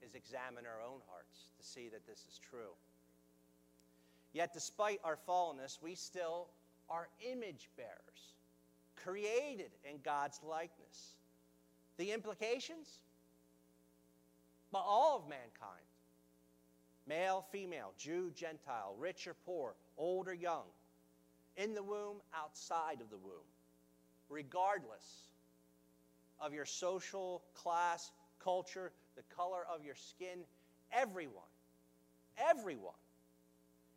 is 0.03 0.15
examine 0.15 0.65
our 0.67 0.81
own 0.83 1.01
hearts 1.09 1.51
to 1.59 1.67
see 1.67 1.89
that 1.89 2.07
this 2.07 2.25
is 2.29 2.39
true. 2.39 2.75
Yet, 4.33 4.53
despite 4.53 5.01
our 5.05 5.19
fallenness, 5.29 5.79
we 5.83 5.95
still 5.95 6.49
are 6.89 7.09
image 7.31 7.69
bearers, 7.77 8.35
created 8.97 9.73
in 9.85 9.99
God's 10.05 10.41
likeness. 10.49 11.17
The 11.97 12.13
implications? 12.13 13.01
But 14.73 14.85
all 14.87 15.17
of 15.19 15.29
mankind 15.29 15.85
male, 17.07 17.45
female, 17.51 17.93
Jew, 17.99 18.31
Gentile, 18.37 18.95
rich 18.97 19.27
or 19.27 19.35
poor, 19.45 19.75
old 19.99 20.29
or 20.29 20.35
young, 20.35 20.67
in 21.57 21.75
the 21.75 21.83
womb, 21.83 22.19
outside 22.33 23.01
of 23.01 23.11
the 23.11 23.17
womb, 23.17 23.51
regardless 24.29 25.30
of 26.41 26.53
your 26.53 26.65
social 26.65 27.43
class, 27.55 28.11
culture, 28.43 28.93
the 29.17 29.23
color 29.35 29.63
of 29.73 29.85
your 29.85 29.95
skin, 29.95 30.41
everyone, 30.93 31.45
everyone 32.39 32.95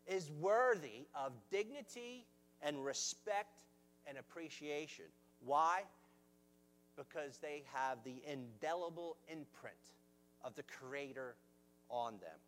is 0.07 0.29
worthy 0.39 1.07
of 1.15 1.31
dignity 1.51 2.25
and 2.61 2.83
respect 2.83 3.59
and 4.07 4.17
appreciation. 4.17 5.05
Why? 5.45 5.81
Because 6.97 7.37
they 7.37 7.63
have 7.73 7.97
the 8.03 8.15
indelible 8.29 9.17
imprint 9.29 9.75
of 10.43 10.55
the 10.55 10.63
Creator 10.63 11.35
on 11.89 12.13
them. 12.13 12.39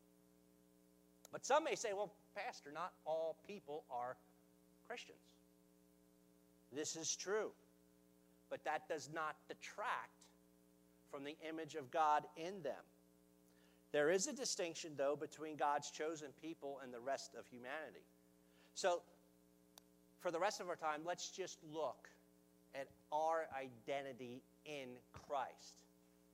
But 1.31 1.45
some 1.45 1.63
may 1.63 1.75
say, 1.75 1.93
well, 1.93 2.13
Pastor, 2.35 2.71
not 2.73 2.91
all 3.05 3.37
people 3.47 3.83
are 3.89 4.15
Christians. 4.87 5.17
This 6.73 6.95
is 6.95 7.15
true. 7.15 7.51
But 8.49 8.63
that 8.65 8.87
does 8.87 9.09
not 9.13 9.35
detract 9.47 10.11
from 11.11 11.23
the 11.23 11.35
image 11.47 11.75
of 11.75 11.91
God 11.91 12.25
in 12.35 12.61
them. 12.61 12.83
There 13.91 14.09
is 14.09 14.27
a 14.27 14.33
distinction, 14.33 14.91
though, 14.97 15.15
between 15.15 15.55
God's 15.55 15.89
chosen 15.89 16.27
people 16.41 16.79
and 16.83 16.93
the 16.93 16.99
rest 16.99 17.35
of 17.37 17.47
humanity. 17.47 18.05
So, 18.73 19.01
for 20.19 20.31
the 20.31 20.39
rest 20.39 20.59
of 20.59 20.67
our 20.69 20.75
time, 20.75 21.01
let's 21.05 21.29
just 21.29 21.59
look 21.73 22.09
at 22.73 22.87
our 23.11 23.47
identity 23.57 24.41
in 24.65 24.89
Christ 25.13 25.75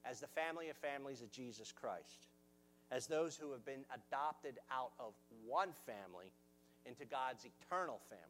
as 0.05 0.19
the 0.19 0.27
family 0.27 0.69
of 0.69 0.77
families 0.77 1.21
of 1.21 1.31
Jesus 1.31 1.71
Christ 1.71 2.27
as 2.91 3.07
those 3.07 3.37
who 3.37 3.51
have 3.51 3.65
been 3.65 3.85
adopted 3.95 4.59
out 4.69 4.91
of 4.99 5.13
one 5.47 5.69
family 5.85 6.31
into 6.85 7.05
God's 7.05 7.45
eternal 7.45 7.99
family. 8.09 8.25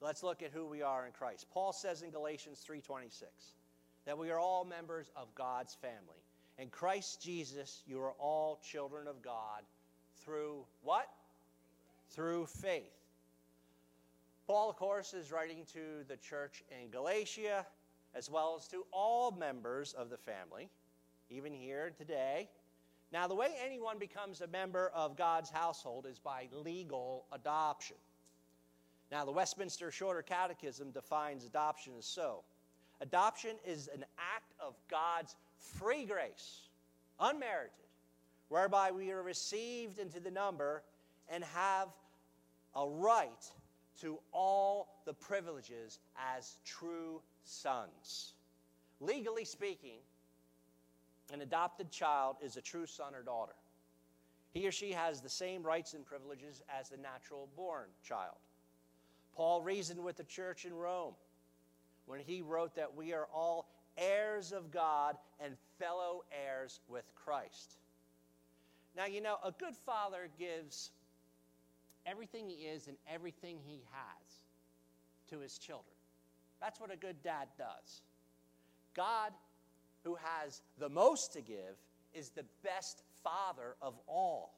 Let's 0.00 0.22
look 0.22 0.42
at 0.42 0.50
who 0.52 0.66
we 0.66 0.82
are 0.82 1.06
in 1.06 1.12
Christ. 1.12 1.46
Paul 1.50 1.72
says 1.72 2.02
in 2.02 2.10
Galatians 2.10 2.60
3:26 2.60 3.54
that 4.04 4.18
we 4.18 4.30
are 4.30 4.38
all 4.38 4.64
members 4.64 5.10
of 5.16 5.34
God's 5.34 5.74
family. 5.74 6.22
In 6.58 6.70
Christ 6.70 7.20
Jesus, 7.20 7.82
you 7.86 8.00
are 8.00 8.12
all 8.12 8.56
children 8.62 9.06
of 9.06 9.22
God 9.22 9.64
through 10.16 10.66
what? 10.82 11.08
Through 12.10 12.46
faith. 12.46 12.92
Paul, 14.46 14.70
of 14.70 14.76
course, 14.76 15.12
is 15.12 15.32
writing 15.32 15.64
to 15.72 16.04
the 16.08 16.16
church 16.16 16.62
in 16.70 16.90
Galatia 16.90 17.66
as 18.14 18.30
well 18.30 18.56
as 18.56 18.68
to 18.68 18.86
all 18.92 19.32
members 19.32 19.92
of 19.92 20.08
the 20.08 20.16
family, 20.16 20.70
even 21.28 21.52
here 21.52 21.90
today. 21.90 22.48
Now, 23.12 23.26
the 23.26 23.34
way 23.34 23.54
anyone 23.64 23.98
becomes 23.98 24.40
a 24.40 24.46
member 24.46 24.90
of 24.94 25.16
God's 25.16 25.50
household 25.50 26.06
is 26.06 26.18
by 26.18 26.48
legal 26.52 27.26
adoption. 27.32 27.96
Now, 29.10 29.24
the 29.24 29.32
Westminster 29.32 29.90
Shorter 29.90 30.22
Catechism 30.22 30.90
defines 30.90 31.44
adoption 31.44 31.92
as 31.98 32.06
so 32.06 32.42
Adoption 33.00 33.56
is 33.66 33.88
an 33.88 34.04
act 34.18 34.52
of 34.58 34.74
God's 34.88 35.36
free 35.58 36.04
grace, 36.06 36.68
unmerited, 37.20 37.72
whereby 38.48 38.90
we 38.90 39.10
are 39.10 39.22
received 39.22 39.98
into 39.98 40.18
the 40.18 40.30
number 40.30 40.82
and 41.28 41.44
have 41.44 41.88
a 42.74 42.88
right 42.88 43.50
to 44.00 44.18
all 44.32 45.00
the 45.04 45.12
privileges 45.12 45.98
as 46.18 46.56
true 46.64 47.20
sons. 47.44 48.32
Legally 49.00 49.44
speaking, 49.44 49.98
an 51.32 51.42
adopted 51.42 51.90
child 51.90 52.36
is 52.42 52.56
a 52.56 52.60
true 52.60 52.86
son 52.86 53.14
or 53.14 53.22
daughter. 53.22 53.54
He 54.52 54.66
or 54.66 54.72
she 54.72 54.92
has 54.92 55.20
the 55.20 55.28
same 55.28 55.62
rights 55.62 55.92
and 55.92 56.04
privileges 56.06 56.62
as 56.74 56.88
the 56.88 56.96
natural 56.96 57.48
born 57.56 57.88
child. 58.02 58.36
Paul 59.36 59.60
reasoned 59.60 60.02
with 60.02 60.16
the 60.16 60.24
church 60.24 60.64
in 60.64 60.74
Rome 60.74 61.14
when 62.06 62.20
he 62.20 62.40
wrote 62.40 62.74
that 62.76 62.96
we 62.96 63.12
are 63.12 63.28
all 63.34 63.68
heirs 63.98 64.52
of 64.52 64.70
God 64.70 65.16
and 65.40 65.54
fellow 65.78 66.24
heirs 66.32 66.80
with 66.88 67.04
Christ. 67.14 67.76
Now, 68.96 69.04
you 69.04 69.20
know, 69.20 69.36
a 69.44 69.52
good 69.52 69.76
father 69.84 70.28
gives 70.38 70.90
everything 72.06 72.48
he 72.48 72.66
is 72.66 72.88
and 72.88 72.96
everything 73.12 73.58
he 73.66 73.82
has 73.90 74.40
to 75.28 75.40
his 75.40 75.58
children. 75.58 75.94
That's 76.60 76.80
what 76.80 76.92
a 76.92 76.96
good 76.96 77.22
dad 77.22 77.48
does. 77.58 78.00
God, 78.94 79.32
who 80.04 80.14
has 80.14 80.62
the 80.78 80.88
most 80.88 81.34
to 81.34 81.42
give, 81.42 81.76
is 82.14 82.30
the 82.30 82.44
best 82.64 83.02
father 83.22 83.76
of 83.82 83.94
all. 84.06 84.54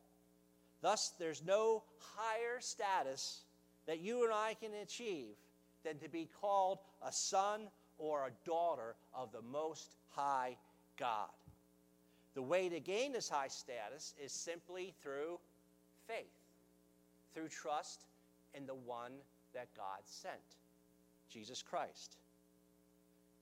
Thus, 0.82 1.14
there's 1.18 1.42
no 1.44 1.82
higher 1.98 2.60
status 2.60 3.42
that 3.88 4.00
you 4.00 4.22
and 4.22 4.32
I 4.32 4.54
can 4.60 4.70
achieve 4.82 5.34
than 5.82 5.98
to 5.98 6.10
be 6.10 6.28
called 6.40 6.78
a 7.02 7.10
son 7.10 7.62
or 7.96 8.26
a 8.26 8.48
daughter 8.48 8.94
of 9.14 9.32
the 9.32 9.40
Most 9.42 9.96
High 10.10 10.56
God. 10.98 11.30
The 12.34 12.42
way 12.42 12.68
to 12.68 12.80
gain 12.80 13.12
this 13.12 13.30
high 13.30 13.48
status 13.48 14.14
is 14.22 14.30
simply 14.30 14.92
through 15.02 15.40
faith, 16.06 16.26
through 17.34 17.48
trust 17.48 18.04
in 18.54 18.66
the 18.66 18.74
one 18.74 19.12
that 19.54 19.68
God 19.74 20.00
sent, 20.04 20.34
Jesus 21.30 21.62
Christ. 21.62 22.18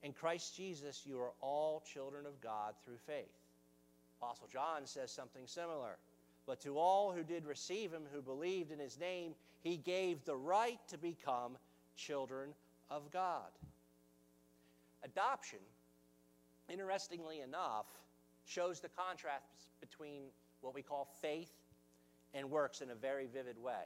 In 0.04 0.12
Christ 0.12 0.56
Jesus, 0.56 1.02
you 1.04 1.18
are 1.18 1.32
all 1.40 1.82
children 1.92 2.24
of 2.24 2.40
God 2.40 2.74
through 2.84 2.98
faith. 3.04 3.34
Apostle 4.22 4.48
John 4.52 4.86
says 4.86 5.10
something 5.10 5.42
similar. 5.46 5.98
But 6.46 6.60
to 6.60 6.78
all 6.78 7.12
who 7.12 7.24
did 7.24 7.44
receive 7.44 7.90
him, 7.90 8.02
who 8.12 8.22
believed 8.22 8.70
in 8.70 8.78
his 8.78 9.00
name, 9.00 9.34
he 9.66 9.78
gave 9.78 10.24
the 10.24 10.36
right 10.36 10.78
to 10.86 10.96
become 10.96 11.56
children 11.96 12.50
of 12.88 13.10
God. 13.10 13.50
Adoption, 15.02 15.58
interestingly 16.68 17.40
enough, 17.40 17.86
shows 18.44 18.78
the 18.78 18.88
contrast 18.88 19.66
between 19.80 20.22
what 20.60 20.72
we 20.72 20.82
call 20.82 21.08
faith 21.20 21.50
and 22.32 22.48
works 22.48 22.80
in 22.80 22.90
a 22.90 22.94
very 22.94 23.26
vivid 23.26 23.60
way. 23.60 23.82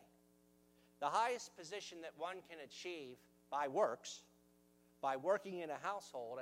The 1.01 1.07
highest 1.07 1.57
position 1.57 2.03
that 2.03 2.13
one 2.19 2.37
can 2.51 2.59
achieve 2.63 3.17
by 3.51 3.67
works, 3.67 4.21
by 5.01 5.17
working 5.17 5.61
in 5.61 5.71
a 5.71 5.79
household, 5.83 6.41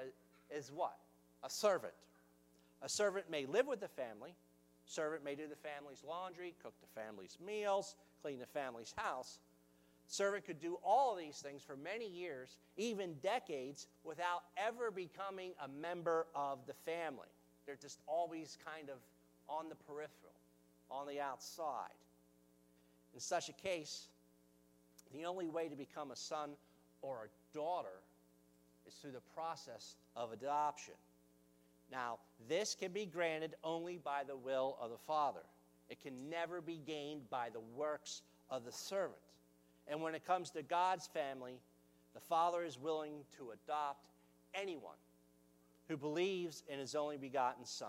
is 0.50 0.72
what? 0.74 0.98
A 1.44 1.50
servant. 1.50 1.94
A 2.82 2.88
servant 2.88 3.30
may 3.30 3.46
live 3.46 3.68
with 3.68 3.78
the 3.78 3.86
family, 3.86 4.34
servant 4.84 5.22
may 5.22 5.36
do 5.36 5.46
the 5.46 5.54
family's 5.54 6.02
laundry, 6.04 6.56
cook 6.60 6.74
the 6.80 7.00
family's 7.00 7.38
meals, 7.44 7.94
clean 8.22 8.38
the 8.38 8.46
family's 8.46 8.94
house, 8.96 9.38
Servant 10.08 10.46
could 10.46 10.58
do 10.58 10.78
all 10.82 11.14
these 11.14 11.36
things 11.36 11.62
for 11.62 11.76
many 11.76 12.08
years, 12.08 12.56
even 12.78 13.12
decades, 13.22 13.88
without 14.04 14.44
ever 14.56 14.90
becoming 14.90 15.52
a 15.62 15.68
member 15.68 16.26
of 16.34 16.60
the 16.66 16.72
family. 16.72 17.28
They're 17.66 17.76
just 17.76 18.00
always 18.06 18.56
kind 18.64 18.88
of 18.88 18.96
on 19.50 19.68
the 19.68 19.74
peripheral, 19.74 20.32
on 20.90 21.06
the 21.06 21.20
outside. 21.20 21.92
In 23.12 23.20
such 23.20 23.50
a 23.50 23.52
case, 23.52 24.06
the 25.12 25.26
only 25.26 25.46
way 25.46 25.68
to 25.68 25.76
become 25.76 26.10
a 26.10 26.16
son 26.16 26.50
or 27.02 27.26
a 27.26 27.54
daughter 27.54 28.00
is 28.86 28.94
through 28.94 29.12
the 29.12 29.20
process 29.34 29.96
of 30.16 30.32
adoption. 30.32 30.94
Now, 31.92 32.18
this 32.48 32.74
can 32.74 32.92
be 32.92 33.04
granted 33.04 33.56
only 33.62 33.98
by 33.98 34.22
the 34.26 34.36
will 34.36 34.78
of 34.80 34.90
the 34.90 34.98
Father. 35.06 35.44
It 35.88 36.00
can 36.00 36.28
never 36.28 36.60
be 36.60 36.80
gained 36.86 37.30
by 37.30 37.48
the 37.50 37.60
works 37.76 38.22
of 38.50 38.64
the 38.64 38.72
servant. 38.72 39.18
And 39.86 40.02
when 40.02 40.14
it 40.14 40.24
comes 40.24 40.50
to 40.50 40.62
God's 40.62 41.06
family, 41.06 41.60
the 42.14 42.20
Father 42.20 42.62
is 42.62 42.78
willing 42.78 43.24
to 43.38 43.50
adopt 43.50 44.04
anyone 44.54 44.96
who 45.88 45.96
believes 45.96 46.62
in 46.68 46.78
his 46.78 46.94
only 46.94 47.16
begotten 47.16 47.64
Son. 47.64 47.88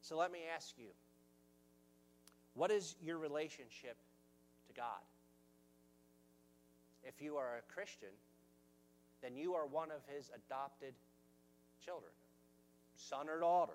So 0.00 0.16
let 0.16 0.32
me 0.32 0.40
ask 0.54 0.74
you 0.78 0.88
what 2.54 2.70
is 2.70 2.96
your 3.02 3.18
relationship 3.18 3.96
to 4.68 4.72
God? 4.74 5.02
If 7.04 7.20
you 7.20 7.36
are 7.36 7.58
a 7.58 7.72
Christian, 7.72 8.08
then 9.22 9.36
you 9.36 9.54
are 9.54 9.66
one 9.66 9.90
of 9.90 10.00
his 10.14 10.30
adopted 10.34 10.94
children, 11.84 12.12
son 12.96 13.28
or 13.28 13.40
daughter. 13.40 13.74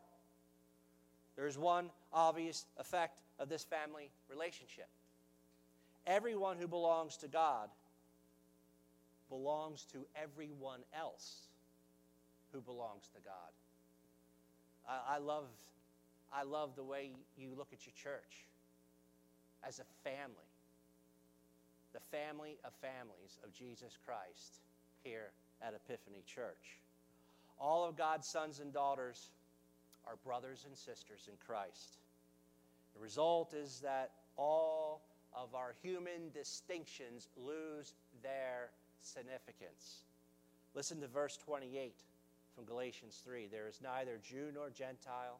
There's 1.35 1.57
one 1.57 1.89
obvious 2.13 2.65
effect 2.77 3.21
of 3.39 3.49
this 3.49 3.63
family 3.63 4.09
relationship 4.29 4.87
Everyone 6.07 6.57
who 6.57 6.67
belongs 6.67 7.17
to 7.17 7.27
God 7.27 7.69
belongs 9.29 9.85
to 9.93 10.05
everyone 10.15 10.79
else 10.97 11.47
who 12.51 12.59
belongs 12.59 13.07
to 13.13 13.21
God. 13.23 13.51
I, 14.89 15.15
I, 15.15 15.17
love, 15.19 15.45
I 16.33 16.43
love 16.43 16.75
the 16.75 16.83
way 16.83 17.11
you 17.37 17.49
look 17.55 17.69
at 17.71 17.85
your 17.85 17.93
church 17.95 18.45
as 19.65 19.79
a 19.79 19.85
family, 20.03 20.49
the 21.93 21.99
family 22.11 22.57
of 22.65 22.73
families 22.81 23.37
of 23.43 23.53
Jesus 23.53 23.97
Christ 24.05 24.59
here 25.03 25.31
at 25.61 25.73
Epiphany 25.75 26.23
Church. 26.25 26.79
All 27.59 27.87
of 27.87 27.95
God's 27.95 28.27
sons 28.27 28.59
and 28.59 28.73
daughters 28.73 29.29
are 30.07 30.15
brothers 30.23 30.65
and 30.67 30.77
sisters 30.77 31.27
in 31.27 31.35
Christ. 31.45 31.97
The 32.95 33.01
result 33.01 33.53
is 33.53 33.79
that 33.81 34.11
all 34.37 35.01
of 35.33 35.55
our 35.55 35.73
human 35.81 36.29
distinctions 36.33 37.29
lose 37.37 37.93
their 38.21 38.71
significance. 39.01 40.03
Listen 40.73 40.99
to 41.01 41.07
verse 41.07 41.37
28 41.37 41.93
from 42.55 42.65
Galatians 42.65 43.21
3. 43.23 43.47
There 43.47 43.67
is 43.67 43.79
neither 43.81 44.19
Jew 44.23 44.51
nor 44.53 44.69
Gentile, 44.69 45.39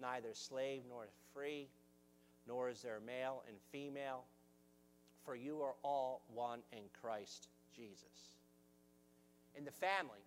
neither 0.00 0.28
slave 0.32 0.82
nor 0.88 1.06
free, 1.34 1.68
nor 2.46 2.68
is 2.68 2.82
there 2.82 3.00
male 3.04 3.42
and 3.48 3.56
female, 3.72 4.24
for 5.24 5.34
you 5.34 5.60
are 5.60 5.74
all 5.82 6.22
one 6.32 6.60
in 6.72 6.84
Christ 7.00 7.48
Jesus. 7.74 8.36
In 9.56 9.64
the 9.64 9.70
family, 9.70 10.24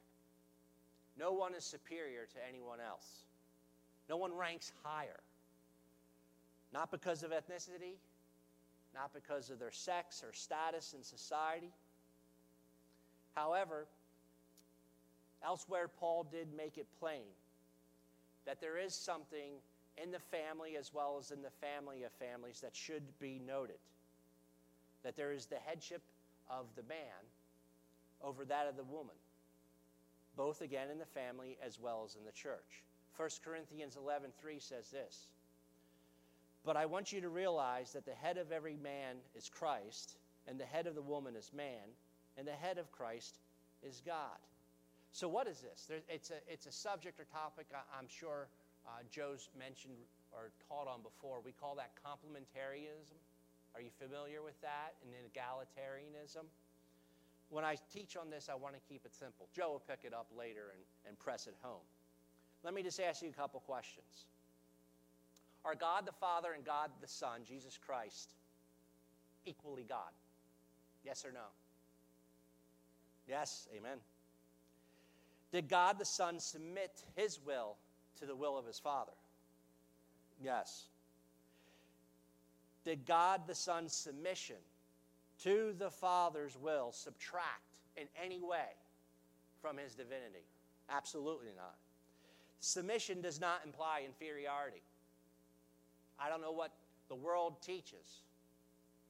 no 1.17 1.31
one 1.31 1.53
is 1.53 1.63
superior 1.63 2.25
to 2.33 2.37
anyone 2.47 2.79
else. 2.79 3.23
No 4.09 4.17
one 4.17 4.35
ranks 4.35 4.71
higher. 4.83 5.19
Not 6.73 6.91
because 6.91 7.23
of 7.23 7.31
ethnicity, 7.31 7.95
not 8.93 9.13
because 9.13 9.49
of 9.49 9.59
their 9.59 9.71
sex 9.71 10.23
or 10.25 10.33
status 10.33 10.93
in 10.97 11.03
society. 11.03 11.71
However, 13.35 13.85
elsewhere, 15.43 15.87
Paul 15.87 16.27
did 16.31 16.47
make 16.55 16.77
it 16.77 16.87
plain 16.99 17.27
that 18.45 18.59
there 18.59 18.77
is 18.77 18.93
something 18.95 19.53
in 20.01 20.11
the 20.11 20.19
family 20.19 20.75
as 20.77 20.93
well 20.93 21.17
as 21.19 21.31
in 21.31 21.41
the 21.41 21.49
family 21.49 22.03
of 22.03 22.11
families 22.13 22.61
that 22.61 22.75
should 22.75 23.03
be 23.19 23.39
noted. 23.45 23.77
That 25.03 25.15
there 25.15 25.31
is 25.31 25.45
the 25.45 25.57
headship 25.65 26.01
of 26.49 26.65
the 26.75 26.83
man 26.83 26.97
over 28.23 28.43
that 28.45 28.67
of 28.67 28.75
the 28.75 28.83
woman, 28.83 29.15
both 30.35 30.61
again 30.61 30.89
in 30.91 30.99
the 30.99 31.05
family 31.05 31.57
as 31.63 31.79
well 31.79 32.03
as 32.05 32.15
in 32.15 32.25
the 32.25 32.31
church. 32.31 32.83
1 33.17 33.29
Corinthians 33.43 33.95
11:3 33.95 34.59
says 34.59 34.89
this 34.91 35.27
but 36.65 36.75
I 36.75 36.85
want 36.85 37.11
you 37.11 37.21
to 37.21 37.29
realize 37.29 37.93
that 37.93 38.05
the 38.05 38.13
head 38.13 38.37
of 38.37 38.51
every 38.51 38.75
man 38.75 39.17
is 39.35 39.49
Christ, 39.49 40.17
and 40.47 40.59
the 40.59 40.65
head 40.65 40.87
of 40.87 40.95
the 40.95 41.01
woman 41.01 41.35
is 41.35 41.51
man, 41.53 41.95
and 42.37 42.47
the 42.47 42.51
head 42.53 42.77
of 42.77 42.91
Christ 42.91 43.39
is 43.81 44.01
God. 44.05 44.37
So, 45.11 45.27
what 45.27 45.47
is 45.47 45.61
this? 45.61 45.89
it's, 46.07 46.31
a, 46.31 46.35
it's 46.47 46.67
a 46.67 46.71
subject 46.71 47.19
or 47.19 47.25
topic 47.25 47.67
I'm 47.97 48.07
sure 48.07 48.47
uh, 48.85 49.01
Joe's 49.09 49.49
mentioned 49.57 49.95
or 50.31 50.51
taught 50.67 50.87
on 50.87 51.01
before. 51.01 51.39
We 51.43 51.53
call 51.53 51.75
that 51.75 51.91
complementarianism. 52.05 53.17
Are 53.73 53.81
you 53.81 53.89
familiar 53.97 54.43
with 54.43 54.59
that? 54.61 54.93
And 55.01 55.11
then 55.11 55.25
egalitarianism. 55.25 56.45
When 57.49 57.65
I 57.65 57.77
teach 57.91 58.15
on 58.15 58.29
this, 58.29 58.47
I 58.51 58.53
want 58.55 58.75
to 58.75 58.81
keep 58.87 59.05
it 59.05 59.15
simple. 59.15 59.47
Joe 59.55 59.71
will 59.71 59.83
pick 59.87 60.01
it 60.03 60.13
up 60.13 60.27
later 60.37 60.69
and, 60.73 60.83
and 61.07 61.17
press 61.17 61.47
it 61.47 61.55
home. 61.63 61.81
Let 62.63 62.73
me 62.73 62.83
just 62.83 62.99
ask 62.99 63.21
you 63.21 63.29
a 63.29 63.33
couple 63.33 63.59
questions. 63.61 64.25
Are 65.65 65.75
God 65.75 66.05
the 66.05 66.11
Father 66.11 66.49
and 66.53 66.65
God 66.65 66.89
the 67.01 67.07
Son, 67.07 67.41
Jesus 67.47 67.77
Christ, 67.77 68.31
equally 69.45 69.85
God? 69.87 70.11
Yes 71.03 71.25
or 71.25 71.31
no? 71.31 71.47
Yes, 73.27 73.67
amen. 73.77 73.97
Did 75.51 75.67
God 75.67 75.99
the 75.99 76.05
Son 76.05 76.39
submit 76.39 77.03
his 77.15 77.39
will 77.45 77.75
to 78.19 78.25
the 78.25 78.35
will 78.35 78.57
of 78.57 78.65
his 78.65 78.79
Father? 78.79 79.11
Yes. 80.41 80.85
Did 82.83 83.05
God 83.05 83.41
the 83.47 83.55
Son's 83.55 83.93
submission 83.93 84.55
to 85.43 85.73
the 85.77 85.89
Father's 85.89 86.57
will 86.57 86.91
subtract 86.91 87.75
in 87.97 88.07
any 88.23 88.41
way 88.41 88.75
from 89.61 89.77
his 89.77 89.93
divinity? 89.93 90.45
Absolutely 90.89 91.51
not. 91.55 91.75
Submission 92.59 93.21
does 93.21 93.39
not 93.39 93.61
imply 93.65 94.01
inferiority. 94.05 94.81
I 96.19 96.29
don't 96.29 96.41
know 96.41 96.51
what 96.51 96.71
the 97.07 97.15
world 97.15 97.61
teaches, 97.61 98.23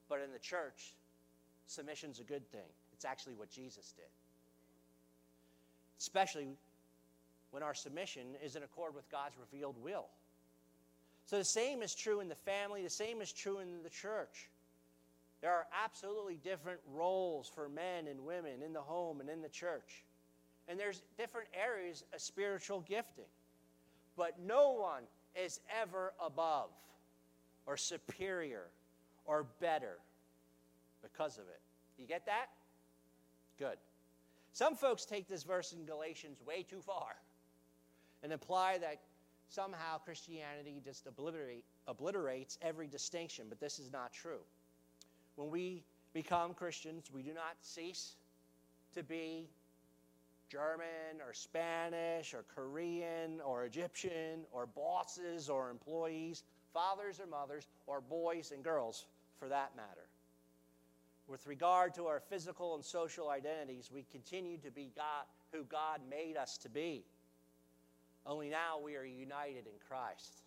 but 0.07 0.21
in 0.21 0.31
the 0.31 0.39
church, 0.39 0.93
submission's 1.67 2.19
a 2.19 2.23
good 2.23 2.47
thing. 2.51 2.69
It's 2.93 3.05
actually 3.05 3.33
what 3.33 3.49
Jesus 3.49 3.93
did. 3.95 4.05
Especially 5.99 6.47
when 7.51 7.63
our 7.63 7.73
submission 7.73 8.35
is 8.43 8.55
in 8.55 8.63
accord 8.63 8.93
with 8.93 9.09
God's 9.09 9.35
revealed 9.39 9.75
will. 9.81 10.05
So 11.25 11.37
the 11.37 11.43
same 11.43 11.81
is 11.81 11.95
true 11.95 12.21
in 12.21 12.29
the 12.29 12.35
family, 12.35 12.83
the 12.83 12.89
same 12.89 13.21
is 13.21 13.31
true 13.31 13.59
in 13.59 13.83
the 13.83 13.89
church. 13.89 14.49
There 15.41 15.51
are 15.51 15.67
absolutely 15.83 16.39
different 16.43 16.79
roles 16.93 17.47
for 17.47 17.69
men 17.69 18.07
and 18.07 18.25
women 18.25 18.61
in 18.63 18.73
the 18.73 18.81
home 18.81 19.21
and 19.21 19.29
in 19.29 19.41
the 19.41 19.49
church. 19.49 20.03
And 20.67 20.79
there's 20.79 21.01
different 21.17 21.47
areas 21.53 22.03
of 22.13 22.21
spiritual 22.21 22.81
gifting. 22.81 23.25
But 24.19 24.37
no 24.45 24.71
one 24.73 25.03
is 25.33 25.61
ever 25.81 26.11
above 26.23 26.71
or 27.65 27.77
superior 27.77 28.65
or 29.23 29.45
better 29.61 29.97
because 31.01 31.37
of 31.37 31.45
it. 31.45 31.61
You 31.97 32.05
get 32.05 32.25
that? 32.25 32.47
Good. 33.57 33.77
Some 34.51 34.75
folks 34.75 35.05
take 35.05 35.29
this 35.29 35.43
verse 35.43 35.71
in 35.71 35.85
Galatians 35.85 36.41
way 36.45 36.63
too 36.63 36.81
far 36.81 37.15
and 38.21 38.33
imply 38.33 38.77
that 38.79 38.99
somehow 39.47 39.99
Christianity 39.99 40.81
just 40.83 41.07
obliterate, 41.07 41.63
obliterates 41.87 42.57
every 42.61 42.87
distinction, 42.87 43.45
but 43.47 43.61
this 43.61 43.79
is 43.79 43.89
not 43.89 44.11
true. 44.11 44.41
When 45.37 45.49
we 45.49 45.85
become 46.13 46.53
Christians, 46.53 47.09
we 47.13 47.21
do 47.23 47.33
not 47.33 47.55
cease 47.61 48.15
to 48.95 49.01
be 49.01 49.47
German 50.49 51.21
or 51.25 51.33
Spanish 51.33 52.33
or 52.33 52.43
Korean 52.55 53.39
or 53.45 53.65
Egyptian 53.65 54.41
or 54.51 54.65
bosses 54.65 55.49
or 55.49 55.69
employees, 55.69 56.43
fathers 56.73 57.19
or 57.19 57.27
mothers, 57.27 57.67
or 57.87 58.01
boys 58.01 58.51
and 58.51 58.63
girls 58.63 59.05
for 59.39 59.47
that 59.47 59.75
matter. 59.75 60.07
With 61.27 61.45
regard 61.45 61.93
to 61.95 62.07
our 62.07 62.19
physical 62.19 62.75
and 62.75 62.83
social 62.83 63.29
identities, 63.29 63.91
we 63.93 64.03
continue 64.11 64.57
to 64.57 64.71
be 64.71 64.91
God, 64.95 65.25
who 65.51 65.63
God 65.63 66.01
made 66.09 66.37
us 66.37 66.57
to 66.59 66.69
be. 66.69 67.03
Only 68.25 68.49
now 68.49 68.79
we 68.83 68.95
are 68.95 69.05
united 69.05 69.67
in 69.67 69.73
Christ 69.87 70.41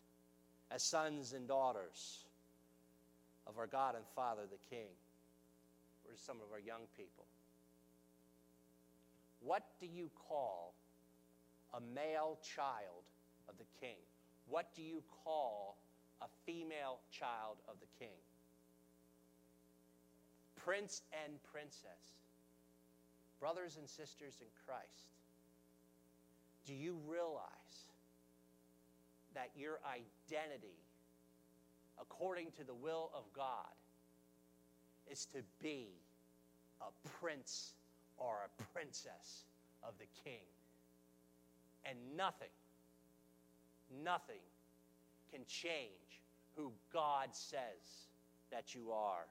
as 0.71 0.83
sons 0.83 1.33
and 1.33 1.47
daughters 1.47 2.25
of 3.47 3.59
our 3.59 3.67
God 3.67 3.95
and 3.95 4.05
Father, 4.17 4.43
the 4.51 4.75
King. 4.75 4.89
Where's 6.05 6.21
some 6.21 6.37
of 6.37 6.53
our 6.53 6.61
young 6.61 6.83
people? 6.97 7.25
What 9.45 9.65
do 9.81 9.87
you 9.87 10.11
call 10.29 10.75
a 11.75 11.81
male 11.95 12.39
child 12.43 13.05
of 13.49 13.57
the 13.59 13.65
King? 13.81 13.97
What 14.49 14.75
do 14.75 14.83
you 14.83 15.03
call 15.25 15.79
a 16.21 16.27
female 16.47 17.01
child 17.11 17.57
of 17.69 17.75
the 17.81 17.87
King? 17.99 18.17
Prince 20.57 21.03
and 21.25 21.43
princess. 21.53 22.21
Brothers 23.41 23.77
and 23.79 23.89
sisters 23.89 24.35
in 24.41 24.47
Christ. 24.65 25.09
Do 26.65 26.75
you 26.75 26.97
realize 27.09 27.89
that 29.35 29.51
your 29.57 29.81
identity, 29.85 30.79
according 32.01 32.53
to 32.59 32.65
the 32.65 32.75
will 32.75 33.11
of 33.15 33.25
God, 33.35 33.75
is 35.11 35.27
to 35.27 35.39
be 35.61 35.89
a 36.81 37.09
prince 37.21 37.75
or 38.23 38.35
a 38.47 38.63
princess 38.73 39.45
of 39.83 39.95
the 39.99 40.07
king? 40.25 40.45
And 41.85 41.99
nothing, 42.17 42.49
nothing 44.05 44.37
can 45.33 45.41
change 45.47 45.91
who 46.57 46.71
God 46.93 47.29
says 47.33 48.07
that 48.51 48.75
you 48.75 48.93
are. 48.93 49.25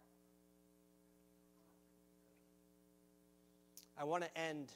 I 3.98 4.04
want 4.04 4.24
to 4.24 4.38
end 4.38 4.72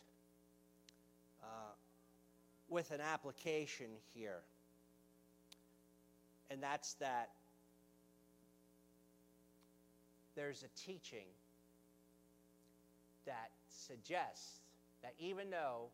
uh, 1.43 1.73
with 2.69 2.91
an 2.91 3.01
application 3.01 3.87
here. 4.13 4.41
And 6.51 6.61
that's 6.61 6.93
that 6.95 7.29
there's 10.35 10.63
a 10.63 10.79
teaching 10.79 11.25
suggests 13.75 14.59
that 15.01 15.13
even 15.19 15.49
though 15.49 15.89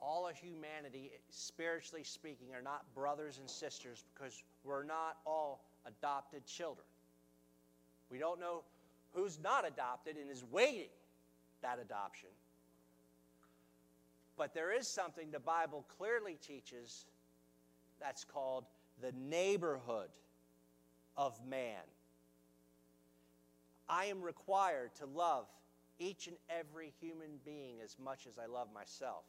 all 0.00 0.28
of 0.28 0.36
humanity, 0.36 1.12
spiritually 1.30 2.04
speaking, 2.04 2.48
are 2.54 2.62
not 2.62 2.82
brothers 2.94 3.38
and 3.38 3.48
sisters 3.48 4.04
because 4.14 4.42
we're 4.64 4.84
not 4.84 5.16
all 5.26 5.64
adopted 5.86 6.44
children. 6.46 6.86
We 8.10 8.18
don't 8.18 8.40
know 8.40 8.62
who's 9.12 9.38
not 9.42 9.66
adopted 9.66 10.16
and 10.16 10.30
is 10.30 10.44
waiting 10.50 10.90
that 11.62 11.78
adoption. 11.78 12.28
But 14.36 14.52
there 14.52 14.76
is 14.76 14.86
something 14.88 15.30
the 15.30 15.38
Bible 15.40 15.84
clearly 15.96 16.38
teaches 16.46 17.06
that's 18.00 18.24
called 18.24 18.64
the 19.00 19.12
neighborhood 19.28 20.08
of 21.16 21.38
man. 21.48 21.80
I 23.88 24.06
am 24.06 24.20
required 24.20 24.94
to 24.96 25.06
love 25.06 25.46
each 25.98 26.26
and 26.26 26.36
every 26.48 26.92
human 27.00 27.38
being 27.44 27.80
as 27.82 27.96
much 28.02 28.26
as 28.26 28.38
I 28.38 28.46
love 28.46 28.68
myself. 28.72 29.24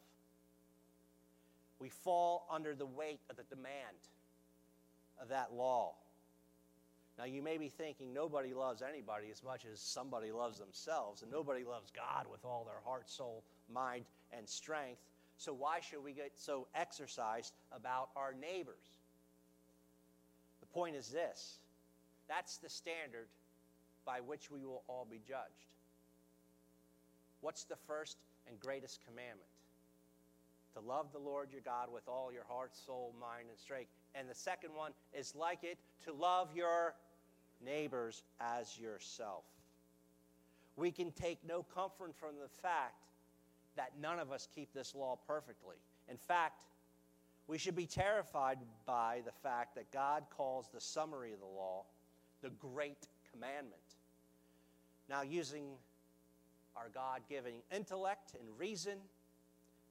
We 1.80 1.89
fall 1.89 2.47
under 2.49 2.73
the 2.73 2.86
weight 2.86 3.19
of 3.30 3.36
the 3.36 3.43
demand 3.43 3.97
of 5.21 5.30
that 5.30 5.54
law. 5.54 5.93
Now, 7.17 7.25
you 7.25 7.41
may 7.41 7.58
be 7.58 7.69
thinking 7.69 8.13
nobody 8.13 8.54
loves 8.54 8.82
anybody 8.82 9.28
as 9.32 9.41
much 9.43 9.65
as 9.71 9.80
somebody 9.80 10.32
loves 10.32 10.60
themselves, 10.60 11.21
and 11.21 11.32
nobody 11.32 11.63
loves 11.63 11.91
God 11.91 12.25
with 12.30 12.43
all 12.43 12.65
their 12.65 12.82
heart, 12.84 13.10
soul, 13.10 13.43
mind, 13.71 14.06
and 14.38 14.47
strength. 14.47 14.99
So, 15.38 15.54
why 15.54 15.80
should 15.80 16.04
we 16.04 16.12
get 16.12 16.32
so 16.36 16.67
exercised 16.75 17.54
about 17.71 18.10
our 18.17 18.34
neighbors? 18.34 18.99
The 20.60 20.65
point 20.67 20.95
is 20.95 21.10
this 21.10 21.60
that's 22.28 22.58
the 22.58 22.69
standard 22.69 23.28
by 24.06 24.19
which 24.19 24.51
we 24.51 24.63
will 24.63 24.84
all 24.88 25.08
be 25.10 25.21
judged. 25.28 25.74
What's 27.45 27.65
the 27.65 27.75
first 27.75 28.17
and 28.49 28.60
greatest 28.60 29.01
commandment? 29.05 29.51
To 30.73 30.79
love 30.79 31.12
the 31.13 31.19
Lord 31.19 31.51
your 31.51 31.62
God 31.62 31.89
with 31.93 32.08
all 32.08 32.31
your 32.34 32.43
heart, 32.43 32.75
soul, 32.75 33.13
mind, 33.21 33.49
and 33.51 33.60
strength. 33.60 33.91
And 34.15 34.27
the 34.27 34.34
second 34.34 34.71
one 34.73 34.93
is 35.13 35.36
like 35.36 35.63
it 35.63 35.77
to 36.05 36.12
love 36.12 36.49
your 36.55 36.95
neighbors 37.63 38.23
as 38.39 38.79
yourself. 38.79 39.43
We 40.75 40.89
can 40.89 41.12
take 41.12 41.38
no 41.47 41.62
comfort 41.62 42.15
from 42.15 42.31
the 42.41 42.49
fact 42.63 42.95
that 43.75 43.91
none 44.01 44.17
of 44.17 44.31
us 44.31 44.47
keep 44.55 44.73
this 44.73 44.95
law 44.95 45.19
perfectly. 45.27 45.75
In 46.10 46.17
fact, 46.17 46.63
we 47.45 47.60
should 47.60 47.75
be 47.75 47.86
terrified 47.86 48.58
by 48.88 49.21
the 49.23 49.31
fact 49.31 49.75
that 49.75 49.91
God 49.91 50.23
calls 50.36 50.69
the 50.73 50.81
summary 50.81 51.31
of 51.31 51.41
the 51.41 51.45
law 51.45 51.84
the 52.41 52.49
Great 52.49 53.08
Commandment. 53.31 53.84
Now, 55.08 55.21
using 55.21 55.73
our 56.75 56.89
God 56.93 57.21
given 57.29 57.53
intellect 57.73 58.33
and 58.39 58.47
reason, 58.59 58.97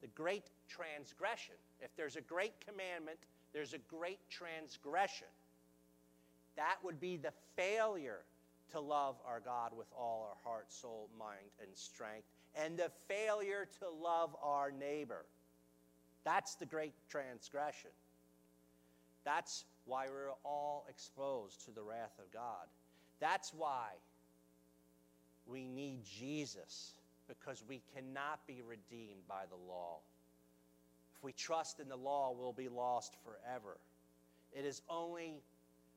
the 0.00 0.08
great 0.08 0.50
transgression. 0.68 1.54
If 1.80 1.94
there's 1.96 2.16
a 2.16 2.20
great 2.20 2.52
commandment, 2.60 3.18
there's 3.52 3.72
a 3.72 3.78
great 3.78 4.18
transgression. 4.28 5.28
That 6.56 6.76
would 6.82 7.00
be 7.00 7.16
the 7.16 7.32
failure 7.56 8.20
to 8.72 8.80
love 8.80 9.16
our 9.26 9.40
God 9.40 9.72
with 9.76 9.86
all 9.96 10.28
our 10.28 10.50
heart, 10.50 10.72
soul, 10.72 11.08
mind, 11.18 11.50
and 11.60 11.70
strength, 11.74 12.26
and 12.56 12.76
the 12.76 12.90
failure 13.08 13.68
to 13.80 13.88
love 13.88 14.36
our 14.42 14.70
neighbor. 14.70 15.24
That's 16.24 16.54
the 16.54 16.66
great 16.66 16.94
transgression. 17.08 17.90
That's 19.24 19.64
why 19.86 20.06
we're 20.08 20.32
all 20.44 20.86
exposed 20.88 21.64
to 21.66 21.70
the 21.70 21.82
wrath 21.82 22.18
of 22.18 22.32
God. 22.32 22.66
That's 23.20 23.52
why 23.54 23.90
we 25.46 25.66
need 25.66 26.00
Jesus, 26.04 26.92
because 27.28 27.62
we 27.68 27.80
cannot 27.94 28.46
be 28.46 28.62
redeemed 28.66 29.26
by 29.28 29.42
the 29.50 29.56
law. 29.68 29.98
If 31.16 31.24
we 31.24 31.32
trust 31.32 31.80
in 31.80 31.88
the 31.88 31.96
law, 31.96 32.34
we'll 32.38 32.52
be 32.52 32.68
lost 32.68 33.14
forever. 33.24 33.76
It 34.52 34.64
is 34.64 34.82
only 34.88 35.42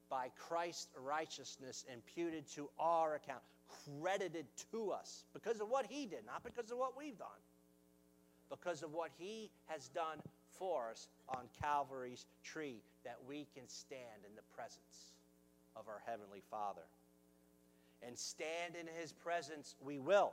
by 0.10 0.30
Christ's 0.38 0.88
righteousness 1.04 1.86
imputed 1.94 2.50
to 2.56 2.70
our 2.80 3.16
account, 3.16 3.42
credited 4.00 4.46
to 4.72 4.92
us 4.92 5.26
because 5.34 5.60
of 5.60 5.70
what 5.70 5.86
he 5.90 6.06
did, 6.06 6.26
not 6.26 6.44
because 6.44 6.72
of 6.72 6.78
what 6.78 6.98
we've 6.98 7.18
done, 7.18 7.28
because 8.50 8.84
of 8.84 8.94
what 8.94 9.12
he 9.18 9.50
has 9.68 9.90
done 9.90 10.20
for 10.58 10.90
us 10.90 11.10
on 11.30 11.42
Calvary's 11.62 12.26
tree, 12.44 12.78
that 13.04 13.18
we 13.28 13.46
can 13.54 13.68
stand 13.68 14.24
in 14.28 14.34
the 14.36 14.42
presence 14.56 15.12
of 15.76 15.88
our 15.88 16.02
Heavenly 16.06 16.42
Father. 16.50 16.82
And 18.08 18.18
stand 18.18 18.76
in 18.80 18.88
his 19.00 19.12
presence 19.12 19.76
we 19.84 20.00
will, 20.00 20.32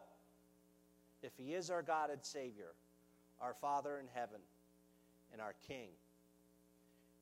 if 1.22 1.32
he 1.36 1.54
is 1.54 1.70
our 1.70 1.82
God 1.82 2.08
and 2.08 2.24
Savior, 2.24 2.70
our 3.40 3.54
Father 3.54 3.98
in 3.98 4.06
heaven, 4.14 4.38
and 5.32 5.42
our 5.42 5.54
King. 5.66 5.88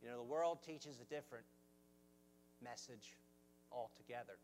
You 0.02 0.10
know, 0.10 0.18
the 0.18 0.22
world 0.22 0.58
teaches 0.64 0.98
a 1.00 1.14
different 1.14 1.46
message 2.62 3.16
altogether. 3.72 4.34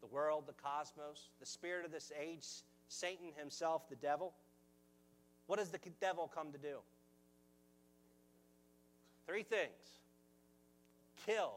The 0.00 0.06
world, 0.06 0.44
the 0.46 0.52
cosmos, 0.52 1.30
the 1.40 1.46
spirit 1.46 1.84
of 1.84 1.90
this 1.90 2.12
age, 2.18 2.46
Satan 2.88 3.32
himself, 3.36 3.88
the 3.88 3.96
devil. 3.96 4.32
What 5.48 5.58
does 5.58 5.70
the 5.70 5.80
devil 6.00 6.30
come 6.32 6.52
to 6.52 6.58
do? 6.58 6.78
Three 9.26 9.42
things 9.42 9.98
kill, 11.26 11.54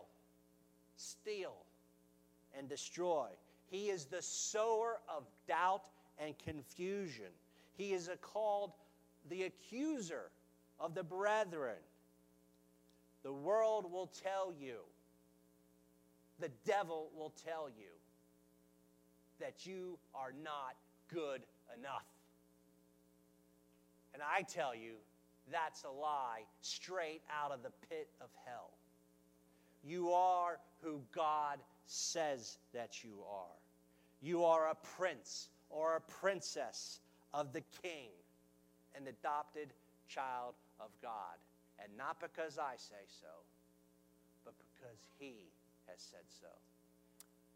steal, 0.97 1.53
and 2.57 2.67
destroy. 2.67 3.27
He 3.71 3.89
is 3.89 4.05
the 4.05 4.21
sower 4.21 4.99
of 5.07 5.23
doubt 5.47 5.85
and 6.19 6.37
confusion. 6.37 7.31
He 7.77 7.93
is 7.93 8.09
called 8.21 8.73
the 9.29 9.43
accuser 9.43 10.29
of 10.77 10.93
the 10.93 11.03
brethren. 11.03 11.77
The 13.23 13.31
world 13.31 13.89
will 13.89 14.11
tell 14.23 14.53
you, 14.59 14.79
the 16.39 16.51
devil 16.65 17.09
will 17.15 17.33
tell 17.45 17.69
you 17.69 17.91
that 19.39 19.65
you 19.65 19.97
are 20.13 20.33
not 20.43 20.75
good 21.07 21.41
enough. 21.79 22.05
And 24.13 24.21
I 24.21 24.41
tell 24.41 24.75
you, 24.75 24.95
that's 25.49 25.85
a 25.85 25.89
lie 25.89 26.41
straight 26.61 27.21
out 27.31 27.51
of 27.51 27.63
the 27.63 27.71
pit 27.89 28.09
of 28.19 28.27
hell. 28.45 28.71
You 29.83 30.11
are 30.11 30.59
who 30.81 30.99
God 31.15 31.59
says 31.85 32.57
that 32.73 33.03
you 33.03 33.13
are. 33.31 33.60
You 34.21 34.45
are 34.45 34.69
a 34.69 34.75
prince 34.97 35.49
or 35.69 35.95
a 35.95 36.01
princess 36.01 36.99
of 37.33 37.53
the 37.53 37.61
king, 37.81 38.09
an 38.95 39.07
adopted 39.07 39.69
child 40.07 40.53
of 40.79 40.89
God. 41.01 41.37
And 41.83 41.89
not 41.97 42.19
because 42.19 42.59
I 42.59 42.73
say 42.77 43.03
so, 43.07 43.27
but 44.45 44.53
because 44.59 44.99
he 45.19 45.33
has 45.87 45.99
said 45.99 46.25
so. 46.29 46.47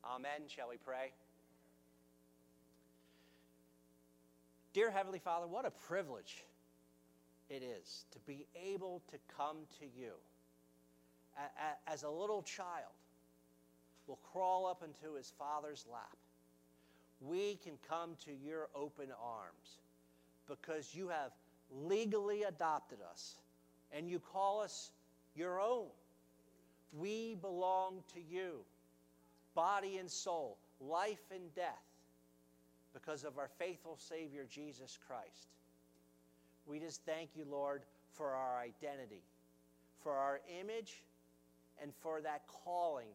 Amen. 0.03 0.47
Shall 0.47 0.69
we 0.69 0.77
pray? 0.77 1.11
Dear 4.73 4.91
Heavenly 4.91 5.19
Father, 5.19 5.47
what 5.47 5.65
a 5.65 5.71
privilege 5.71 6.43
it 7.49 7.63
is 7.63 8.05
to 8.11 8.19
be 8.27 8.45
able 8.55 9.01
to 9.11 9.17
come 9.37 9.57
to 9.79 9.85
you 9.85 10.11
as 11.87 12.03
a 12.03 12.09
little 12.09 12.41
child 12.41 12.93
will 14.07 14.19
crawl 14.31 14.65
up 14.65 14.83
into 14.83 15.15
his 15.15 15.31
father's 15.37 15.85
lap. 15.91 16.17
We 17.27 17.55
can 17.63 17.73
come 17.89 18.11
to 18.25 18.31
your 18.31 18.69
open 18.75 19.07
arms 19.21 19.79
because 20.47 20.93
you 20.93 21.07
have 21.09 21.31
legally 21.71 22.43
adopted 22.43 22.99
us 23.09 23.35
and 23.91 24.09
you 24.09 24.19
call 24.19 24.61
us 24.61 24.91
your 25.35 25.59
own. 25.59 25.87
We 26.93 27.35
belong 27.41 28.03
to 28.13 28.19
you, 28.21 28.59
body 29.53 29.97
and 29.97 30.09
soul, 30.09 30.57
life 30.79 31.31
and 31.33 31.53
death, 31.55 31.83
because 32.93 33.23
of 33.23 33.37
our 33.37 33.49
faithful 33.57 33.97
Savior, 33.97 34.45
Jesus 34.49 34.97
Christ. 35.07 35.47
We 36.65 36.79
just 36.79 37.01
thank 37.05 37.29
you, 37.35 37.45
Lord, 37.49 37.81
for 38.13 38.31
our 38.31 38.59
identity, 38.59 39.21
for 40.01 40.13
our 40.13 40.39
image, 40.59 41.03
and 41.81 41.91
for 42.01 42.21
that 42.21 42.43
calling 42.63 43.07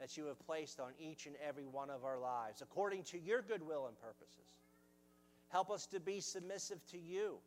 that 0.00 0.16
you 0.16 0.26
have 0.26 0.38
placed 0.46 0.80
on 0.80 0.92
each 1.00 1.26
and 1.26 1.34
every 1.46 1.66
one 1.66 1.90
of 1.90 2.04
our 2.04 2.18
lives, 2.18 2.62
according 2.62 3.02
to 3.04 3.18
your 3.18 3.42
goodwill 3.42 3.86
and 3.86 3.98
purposes. 4.00 4.58
Help 5.48 5.70
us 5.70 5.86
to 5.86 6.00
be 6.00 6.20
submissive 6.20 6.78
to 6.92 6.98
you 6.98 7.38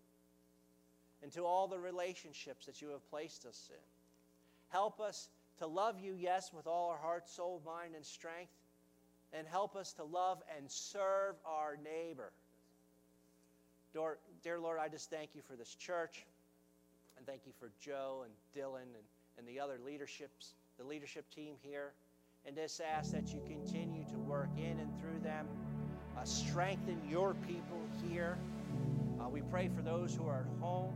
and 1.24 1.32
to 1.32 1.46
all 1.46 1.68
the 1.68 1.80
relationships 1.80 2.66
that 2.66 2.82
you 2.82 2.90
have 2.90 3.10
placed 3.10 3.46
us 3.46 3.70
in. 3.70 3.84
Help 4.70 5.00
us 5.00 5.30
to 5.60 5.68
love 5.68 6.00
you, 6.00 6.16
yes, 6.18 6.52
with 6.54 6.66
all 6.66 6.90
our 6.90 6.98
heart, 6.98 7.30
soul, 7.30 7.62
mind, 7.66 7.94
and 7.96 8.06
strength, 8.06 8.52
and 9.34 9.48
help 9.48 9.76
us 9.76 9.94
to 9.94 10.04
love 10.04 10.42
and 10.58 10.70
serve 10.70 11.36
our 11.46 11.78
neighbor. 11.84 12.32
Dear 14.44 14.60
Lord, 14.60 14.80
I 14.80 14.88
just 14.88 15.10
thank 15.10 15.36
you 15.36 15.42
for 15.42 15.56
this 15.56 15.76
church, 15.76 16.26
and 17.18 17.26
thank 17.26 17.42
you 17.46 17.54
for 17.60 17.70
Joe 17.82 18.26
and 18.26 18.34
Dylan 18.56 18.82
and, 18.82 19.06
and 19.38 19.48
the 19.48 19.60
other 19.60 19.78
leaderships, 19.86 20.54
the 20.80 20.86
leadership 20.86 21.30
team 21.30 21.54
here, 21.62 21.92
and 22.46 22.56
just 22.56 22.82
ask 22.82 23.12
that 23.12 23.34
you 23.34 23.42
continue 23.48 24.04
to 24.06 24.18
work 24.18 24.50
in 24.58 24.80
and 24.80 25.00
through 25.00 25.20
them, 25.24 25.48
uh, 26.18 26.24
strengthen 26.24 27.02
your 27.10 27.34
people 27.48 27.80
here. 28.08 28.38
Uh, 29.20 29.30
we 29.30 29.42
pray 29.42 29.70
for 29.76 29.82
those 29.82 30.16
who 30.16 30.28
are 30.28 30.40
at 30.40 30.62
home 30.62 30.94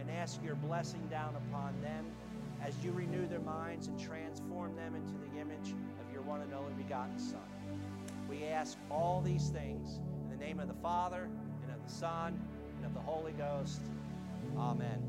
and 0.00 0.10
ask 0.10 0.42
your 0.44 0.56
blessing 0.56 1.06
down 1.10 1.36
upon 1.36 1.80
them 1.80 2.04
as 2.62 2.74
you 2.84 2.90
renew 2.92 3.26
their 3.26 3.40
minds 3.40 3.86
and 3.86 3.98
transform 4.00 4.74
them 4.76 4.94
into 4.94 5.14
the 5.14 5.40
image 5.40 5.74
of 6.00 6.12
your 6.12 6.22
one 6.22 6.40
and 6.40 6.52
only 6.52 6.72
begotten 6.74 7.18
Son. 7.18 7.40
We 8.28 8.44
ask 8.44 8.76
all 8.90 9.22
these 9.24 9.48
things 9.48 10.00
in 10.24 10.30
the 10.30 10.44
name 10.44 10.58
of 10.58 10.68
the 10.68 10.74
Father, 10.74 11.28
and 11.62 11.72
of 11.72 11.82
the 11.86 11.92
Son, 11.92 12.38
and 12.76 12.86
of 12.86 12.94
the 12.94 13.00
Holy 13.00 13.32
Ghost. 13.32 13.80
Amen. 14.56 15.02